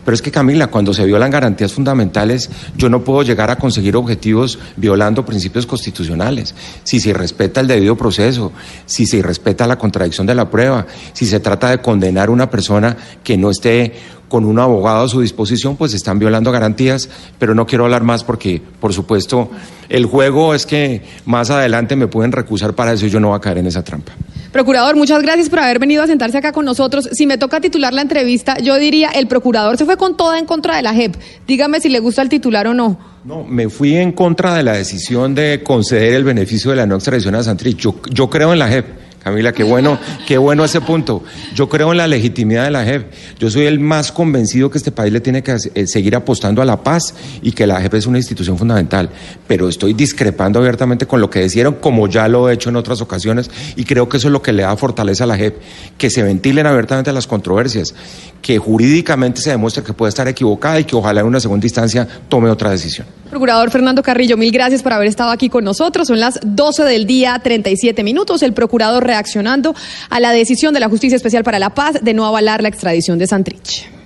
Pero 0.08 0.16
es 0.16 0.22
que, 0.22 0.32
Camila, 0.32 0.68
cuando 0.68 0.94
se 0.94 1.04
violan 1.04 1.30
garantías 1.30 1.74
fundamentales, 1.74 2.50
yo 2.78 2.88
no 2.88 3.04
puedo 3.04 3.24
llegar 3.24 3.52
a 3.52 3.58
conseguir 3.58 3.98
objetivos 3.98 4.58
violando 4.78 5.26
principios 5.26 5.66
constitucionales. 5.66 6.56
Si 6.86 7.02
se 7.02 7.12
respeta 7.12 7.60
el 7.60 7.68
debido 7.68 7.98
proceso, 7.98 8.54
si 8.86 9.06
se 9.06 9.22
respeta 9.22 9.68
la 9.68 9.78
contradicción 9.78 10.26
de 10.26 10.34
la 10.34 10.50
prueba, 10.50 10.88
si 11.12 11.26
se 11.26 11.42
trata 11.42 11.72
de 11.72 11.82
condenar 11.82 12.30
a 12.30 12.32
una 12.32 12.50
persona 12.50 12.96
que 13.22 13.36
no 13.36 13.52
esté 13.52 13.96
con 14.28 14.46
un 14.46 14.60
abogado 14.60 15.06
a 15.06 15.08
su 15.08 15.22
disposición, 15.22 15.76
pues 15.76 15.94
están 15.94 16.20
violando 16.20 16.52
garantías, 16.52 17.10
pero 17.40 17.56
no 17.56 17.66
quiero 17.66 17.86
hablar 17.86 18.04
más 18.04 18.24
porque, 18.24 18.62
por 18.80 18.94
supuesto, 18.94 19.50
el 19.90 20.06
juego 20.06 20.54
es 20.54 20.66
que 20.66 21.02
más 21.26 21.50
adelante 21.50 21.96
me 21.96 22.08
pueden 22.08 22.32
recusar 22.32 22.74
para 22.74 22.94
eso 22.94 23.06
y 23.06 23.10
yo 23.10 23.20
no 23.20 23.30
voy 23.30 23.38
a 23.38 23.42
caer 23.42 23.60
en 23.60 23.68
esa 23.68 23.84
trampa. 23.84 24.14
Procurador, 24.52 24.96
muchas 24.96 25.22
gracias 25.22 25.50
por 25.50 25.60
haber 25.60 25.80
venido 25.80 26.04
a 26.04 26.08
sentarse 26.08 26.38
acá 26.38 26.52
con 26.52 26.66
nosotros. 26.66 27.10
Si 27.12 27.28
me 27.28 27.38
toca 27.38 27.62
titular 27.62 27.94
la 27.94 28.02
entrevista, 28.02 28.58
yo 28.58 28.76
diría, 28.76 29.10
el 29.10 29.28
procurador 29.28 29.78
se 29.78 29.86
fue 29.86 29.98
con 29.98 30.18
toda 30.18 30.40
en 30.40 30.46
contra 30.46 30.76
de 30.76 30.82
la 30.82 30.94
JEP. 30.94 31.16
Dígame 31.48 31.80
si 31.80 31.90
le 31.90 32.00
gusta 32.00 32.22
el 32.22 32.30
titular 32.30 32.68
o 32.68 32.74
no. 32.74 32.98
No, 33.24 33.44
me 33.44 33.70
fui 33.70 33.96
en 33.96 34.14
contra 34.14 34.56
de 34.56 34.64
la 34.64 34.74
decisión 34.74 35.36
de 35.36 35.62
conceder 35.64 36.14
el 36.14 36.24
beneficio 36.24 36.72
de 36.72 36.78
la 36.78 36.86
no 36.86 36.96
extradición 36.96 37.36
a 37.36 37.44
Santrich. 37.44 37.78
Yo, 37.78 37.96
yo 38.10 38.30
creo 38.30 38.54
en 38.54 38.60
la 38.60 38.70
JEP. 38.70 39.07
Camila, 39.28 39.52
qué 39.52 39.64
bueno, 39.64 40.00
qué 40.26 40.38
bueno 40.38 40.64
ese 40.64 40.80
punto. 40.80 41.22
Yo 41.54 41.68
creo 41.68 41.92
en 41.92 41.98
la 41.98 42.08
legitimidad 42.08 42.64
de 42.64 42.72
la 42.72 42.86
JEP. 42.86 43.12
Yo 43.38 43.50
soy 43.50 43.66
el 43.66 43.78
más 43.78 44.14
convencido 44.14 44.72
que 44.72 44.78
este 44.78 44.94
país 44.94 45.12
le 45.12 45.20
tiene 45.20 45.44
que 45.44 45.58
eh, 45.76 45.86
seguir 45.86 46.16
apostando 46.16 46.62
a 46.62 46.66
la 46.66 46.82
paz 46.82 47.14
y 47.42 47.52
que 47.52 47.68
la 47.68 47.82
JEP 47.82 47.96
es 47.96 48.06
una 48.08 48.20
institución 48.20 48.58
fundamental. 48.58 49.10
Pero 49.46 49.68
estoy 49.68 49.94
discrepando 49.94 50.60
abiertamente 50.60 51.06
con 51.08 51.20
lo 51.20 51.30
que 51.30 51.40
decían, 51.40 51.74
como 51.82 52.08
ya 52.08 52.30
lo 52.30 52.50
he 52.50 52.54
hecho 52.54 52.70
en 52.70 52.78
otras 52.78 53.02
ocasiones, 53.02 53.52
y 53.76 53.84
creo 53.84 54.08
que 54.08 54.16
eso 54.16 54.30
es 54.30 54.32
lo 54.32 54.42
que 54.42 54.54
le 54.54 54.64
da 54.64 54.78
fortaleza 54.78 55.26
a 55.26 55.28
la 55.28 55.36
JEP, 55.36 55.58
que 55.98 56.10
se 56.10 56.24
ventilen 56.24 56.66
abiertamente 56.66 57.12
las 57.12 57.28
controversias, 57.28 57.94
que 58.42 58.58
jurídicamente 58.60 59.42
se 59.42 59.50
demuestre 59.50 59.84
que 59.84 59.92
puede 59.92 60.10
estar 60.10 60.26
equivocada 60.30 60.80
y 60.80 60.86
que 60.86 60.96
ojalá 60.96 61.20
en 61.20 61.28
una 61.28 61.42
segunda 61.42 61.66
instancia 61.66 62.08
tome 62.30 62.50
otra 62.50 62.70
decisión. 62.70 63.06
Procurador 63.30 63.70
Fernando 63.72 64.02
Carrillo, 64.02 64.38
mil 64.38 64.52
gracias 64.52 64.82
por 64.82 64.94
haber 64.94 65.10
estado 65.10 65.32
aquí 65.32 65.50
con 65.50 65.66
nosotros. 65.66 66.08
Son 66.08 66.20
las 66.20 66.40
12 66.42 66.84
del 66.86 67.06
día, 67.06 67.38
37 67.44 68.02
minutos. 68.04 68.42
El 68.42 68.54
procurador 68.54 69.04
reaccionando 69.18 69.76
a 70.10 70.20
la 70.20 70.32
decisión 70.32 70.74
de 70.74 70.80
la 70.80 70.90
Justicia 70.90 71.16
Especial 71.16 71.44
para 71.44 71.60
la 71.60 71.72
Paz 71.72 71.98
de 72.02 72.14
no 72.14 72.26
avalar 72.26 72.62
la 72.62 72.70
extradición 72.70 73.18
de 73.18 73.28
Santrich. 73.28 73.97